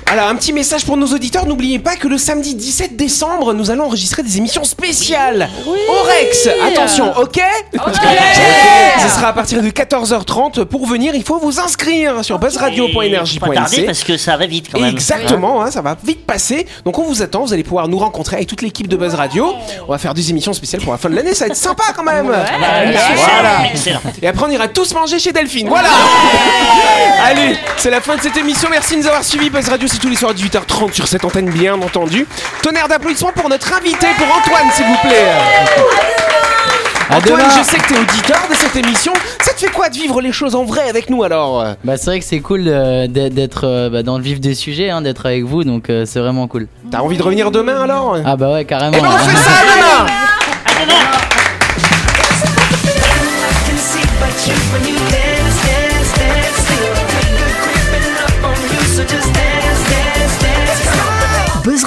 Alors, 0.08 0.30
un 0.30 0.36
petit 0.36 0.52
message 0.52 0.84
pour 0.84 0.98
nos 0.98 1.06
auditeurs. 1.06 1.46
N'oubliez 1.46 1.78
pas 1.78 1.96
que 1.96 2.08
le 2.08 2.18
samedi 2.18 2.56
17 2.56 2.96
décembre, 2.96 3.54
nous 3.54 3.70
allons 3.70 3.84
enregistrer 3.84 4.24
des 4.24 4.38
émissions 4.38 4.64
spéciales 4.64 5.48
au 5.68 6.04
Rex. 6.04 6.50
Attention, 6.66 7.16
ok 7.20 7.40
Ce 7.76 9.10
sera 9.10 9.28
à 9.28 9.34
partir 9.34 9.62
de 9.62 9.70
14h30. 9.70 10.66
Pour 10.66 10.88
venir, 10.88 11.14
il 11.14 11.24
faut 11.24 11.38
vous 11.38 11.60
inscrire 11.60 12.26
sur 12.26 12.40
Pas 12.40 12.50
tarder 12.50 12.78
buzzradio.energie.nc. 12.78 13.86
parce 13.86 14.04
que 14.04 14.18
ça 14.18 14.38
va 14.38 14.48
vite 14.48 14.70
quand 14.72 14.80
même. 14.80 14.96
Exactement, 14.96 15.62
hein, 15.62 15.70
ça 15.70 15.84
va 15.84 15.96
vite 16.04 16.26
passer. 16.26 16.66
Donc 16.84 16.98
on 16.98 17.04
vous 17.04 17.22
attend, 17.22 17.46
vous 17.46 17.54
allez 17.54 17.64
pouvoir 17.64 17.88
nous 17.88 18.00
rencontrer 18.00 18.38
avec 18.38 18.48
toute 18.48 18.64
l'équipe 18.64 18.88
de 18.88 18.98
Buzz 18.98 19.14
Radio. 19.14 19.54
On 19.88 19.92
va 19.92 20.00
faire 20.00 20.16
des 20.16 20.32
émissions 20.32 20.54
spéciales 20.54 20.82
pour 20.82 20.94
la 20.94 20.98
fin 20.98 21.12
de 21.12 21.16
l'année, 21.16 21.36
ça 21.36 21.46
va 21.46 21.52
être 21.52 21.56
sympa 21.56 21.84
quand 21.96 22.04
même. 22.04 22.26
Voilà. 22.26 23.70
Excellent. 23.72 24.02
Et 24.20 24.28
après 24.28 24.46
on 24.48 24.50
ira 24.50 24.68
tous 24.68 24.96
manger 24.96 25.20
chez 25.20 25.32
Delphine. 25.32 25.68
Voilà. 25.68 25.90
Allez, 27.24 27.56
c'est 27.76 27.90
la 27.90 28.02
fin 28.02 28.16
de 28.16 28.22
cette 28.22 28.38
émission. 28.38 28.70
Merci 28.72 28.96
de 28.96 29.02
nous 29.02 29.08
avoir 29.08 29.24
suivis. 29.24 29.50
Buzz 29.50 29.68
Radio, 29.70 29.88
c'est 29.88 30.00
tous 30.00 30.10
les 30.10 30.16
soirs 30.16 30.32
à 30.32 30.34
18h30 30.34 30.94
sur 30.94 31.08
cette 31.08 31.26
antenne, 31.26 31.50
bien 31.50 31.76
entendu. 31.82 32.26
Tonnerre 32.64 32.88
d'applaudissements 32.88 33.32
pour 33.36 33.50
notre 33.50 33.74
invité, 33.74 34.08
pour 34.18 34.28
Antoine, 34.28 34.72
s'il 34.74 34.86
vous 34.86 34.98
plaît. 35.08 35.32
Antoine, 37.10 37.46
je 37.58 37.64
sais 37.64 37.78
que 37.78 37.88
t'es 37.88 37.98
auditeur 38.00 38.40
de 38.50 38.56
cette 38.56 38.76
émission. 38.76 39.14
Ça 39.42 39.54
te 39.54 39.60
fait 39.60 39.72
quoi 39.72 39.88
de 39.90 39.96
vivre 39.96 40.20
les 40.22 40.32
choses 40.34 40.56
en 40.56 40.66
vrai 40.66 40.90
avec 40.90 41.10
nous 41.10 41.24
alors? 41.24 41.64
Bah, 41.86 41.96
c'est 41.98 42.06
vrai 42.08 42.20
que 42.20 42.26
c'est 42.26 42.40
cool 42.42 42.64
euh, 42.68 43.08
d'être- 43.08 43.34
d'être 43.34 43.62
euh, 43.66 43.90
bah, 43.90 44.04
dans 44.04 44.18
le 44.18 44.24
vif 44.24 44.42
du 44.42 44.54
sujet, 44.54 44.90
hein, 44.90 45.02
d'être 45.02 45.26
avec 45.26 45.44
vous, 45.46 45.64
donc 45.64 45.90
euh, 45.90 46.04
c'est 46.06 46.20
vraiment 46.20 46.48
cool. 46.48 46.68
T'as 46.92 47.00
envie 47.00 47.16
de 47.18 47.24
revenir 47.24 47.50
demain 47.52 47.82
alors? 47.84 48.18
Ah 48.26 48.36
bah 48.36 48.52
ouais, 48.52 48.66
carrément. 48.66 48.98
Eh 48.98 49.02
ben 49.02 49.08
on 49.10 49.18
fait 49.18 49.38
ça 49.38 49.52
demain 49.64 50.06
À 50.66 50.86
demain. 50.86 50.96
Buzz 54.20 55.17